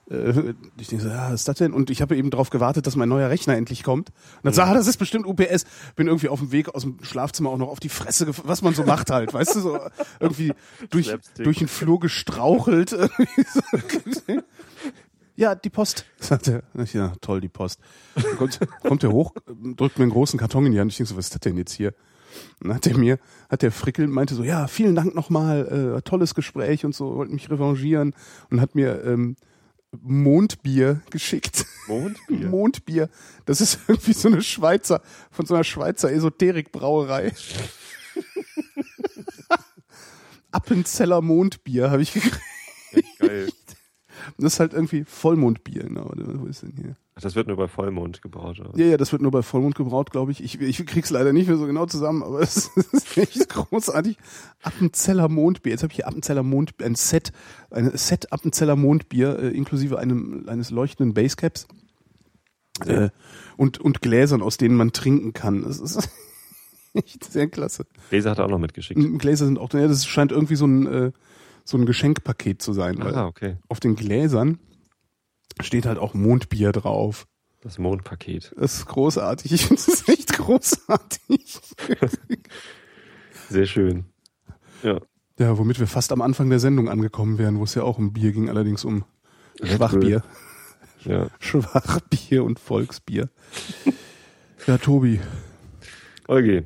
[0.09, 1.71] Äh, Ich denke so, ja, was ist das denn?
[1.71, 4.09] Und ich habe eben darauf gewartet, dass mein neuer Rechner endlich kommt.
[4.09, 4.15] Und
[4.45, 5.65] dann sag, ah, das ist bestimmt UPS.
[5.95, 8.63] Bin irgendwie auf dem Weg aus dem Schlafzimmer auch noch auf die Fresse, gef- was
[8.63, 9.80] man so macht halt, weißt du, so
[10.19, 10.51] irgendwie
[10.89, 11.43] durch, Slapstick.
[11.43, 12.97] durch den Flur gestrauchelt.
[15.36, 16.64] ja, die Post, sagt er.
[16.94, 17.80] Ja, toll, die Post.
[18.16, 20.92] Dann kommt, kommt er hoch, drückt mir einen großen Karton in die Hand.
[20.92, 21.94] Ich denke so, was ist das denn jetzt hier?
[22.62, 23.20] Dann hat er mir,
[23.50, 27.34] hat der Frickel, meinte so, ja, vielen Dank nochmal, äh, tolles Gespräch und so, wollte
[27.34, 28.14] mich revanchieren
[28.50, 29.36] und hat mir ähm,
[30.02, 31.66] Mondbier geschickt.
[31.88, 32.48] Mondbier.
[32.50, 33.10] Mondbier.
[33.46, 37.34] Das ist irgendwie so eine Schweizer, von so einer Schweizer Esoterikbrauerei.
[40.52, 42.40] Appenzeller Mondbier habe ich gekriegt.
[44.38, 45.88] Das ist halt irgendwie Vollmondbier.
[45.89, 46.95] Warte, wo ist denn hier?
[47.15, 48.59] Ach, Das wird nur bei Vollmond gebraut.
[48.59, 48.71] Oder?
[48.76, 50.43] Ja, ja, das wird nur bei Vollmond gebraut, glaube ich.
[50.43, 50.59] ich.
[50.59, 54.17] Ich krieg's leider nicht mehr so genau zusammen, aber es ist echt großartig.
[54.61, 55.71] Appenzeller Mondbier.
[55.71, 57.32] Jetzt habe ich hier Appenzeller Mondbier, ein Set,
[57.69, 61.67] ein Set Appenzeller Mondbier, äh, inklusive einem, eines leuchtenden Basecaps.
[62.86, 63.09] Äh,
[63.57, 65.61] und, und Gläsern, aus denen man trinken kann.
[65.63, 66.09] Das ist
[66.93, 67.86] echt sehr klasse.
[68.09, 68.99] Laser hat er auch noch mitgeschickt.
[69.19, 69.82] Gläser sind auch drin.
[69.82, 71.11] Ja, das scheint irgendwie so ein, äh,
[71.64, 73.01] so ein Geschenkpaket zu sein.
[73.01, 73.57] Ah, okay.
[73.70, 74.59] auf den Gläsern
[75.61, 77.28] steht halt auch Mondbier drauf.
[77.61, 78.53] Das Mondpaket.
[78.57, 79.51] Das ist großartig.
[79.53, 81.59] Ich finde es echt großartig.
[83.49, 84.05] Sehr schön.
[84.82, 84.99] Ja.
[85.39, 88.14] Ja, womit wir fast am Anfang der Sendung angekommen wären, wo es ja auch um
[88.14, 89.05] Bier ging, allerdings um
[89.61, 90.24] Red Schwachbier.
[91.05, 91.28] Ja.
[91.39, 93.30] Schwachbier und Volksbier.
[94.68, 95.20] Ja, Tobi,
[96.28, 96.64] Okay.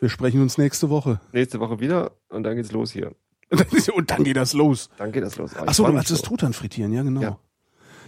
[0.00, 1.20] wir sprechen uns nächste Woche.
[1.32, 3.14] Nächste Woche wieder und dann geht's los hier.
[3.94, 4.90] Und dann geht das los.
[4.98, 5.54] Dann geht das los.
[5.54, 6.26] Ah, ich Achso, freu du hast das so.
[6.26, 7.20] Truthahn frittieren, ja genau.
[7.22, 7.38] Ja.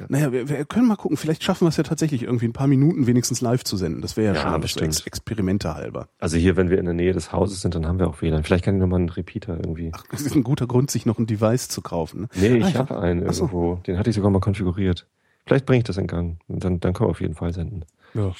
[0.00, 0.06] Ja.
[0.08, 2.68] Naja, wir, wir können mal gucken, vielleicht schaffen wir es ja tatsächlich irgendwie ein paar
[2.68, 4.00] Minuten wenigstens live zu senden.
[4.00, 4.84] Das wäre ja, Ja, schon so bestimmt.
[4.96, 6.08] Ex Experimente halber.
[6.20, 8.44] Also hier, wenn wir in der Nähe des Hauses sind, dann haben wir auch WLAN.
[8.44, 9.90] Vielleicht kann ich nochmal einen Repeater irgendwie.
[9.92, 12.20] Ach, das ist ein guter Grund, sich noch ein Device zu kaufen.
[12.22, 12.28] Ne?
[12.36, 12.78] Nee, Ah, ich ja.
[12.80, 13.44] habe einen Ach so.
[13.46, 13.74] irgendwo.
[13.88, 15.08] Den hatte ich sogar mal konfiguriert.
[15.46, 16.38] Vielleicht bringe ich das in Gang.
[16.46, 17.84] Und dann, dann können wir auf jeden Fall senden.
[18.14, 18.32] Ja.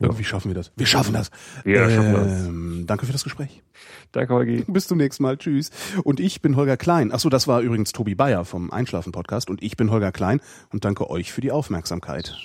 [0.00, 0.72] Irgendwie schaffen wir das.
[0.76, 1.30] Wir schaffen das.
[1.64, 2.46] Wir schaffen das.
[2.46, 3.62] Ähm, danke für das Gespräch.
[4.12, 4.64] Danke, Holgi.
[4.68, 5.36] Bis zum nächsten Mal.
[5.36, 5.70] Tschüss.
[6.04, 7.10] Und ich bin Holger Klein.
[7.12, 9.50] Ach so, das war übrigens Tobi Bayer vom Einschlafen Podcast.
[9.50, 10.40] Und ich bin Holger Klein
[10.70, 12.36] und danke euch für die Aufmerksamkeit.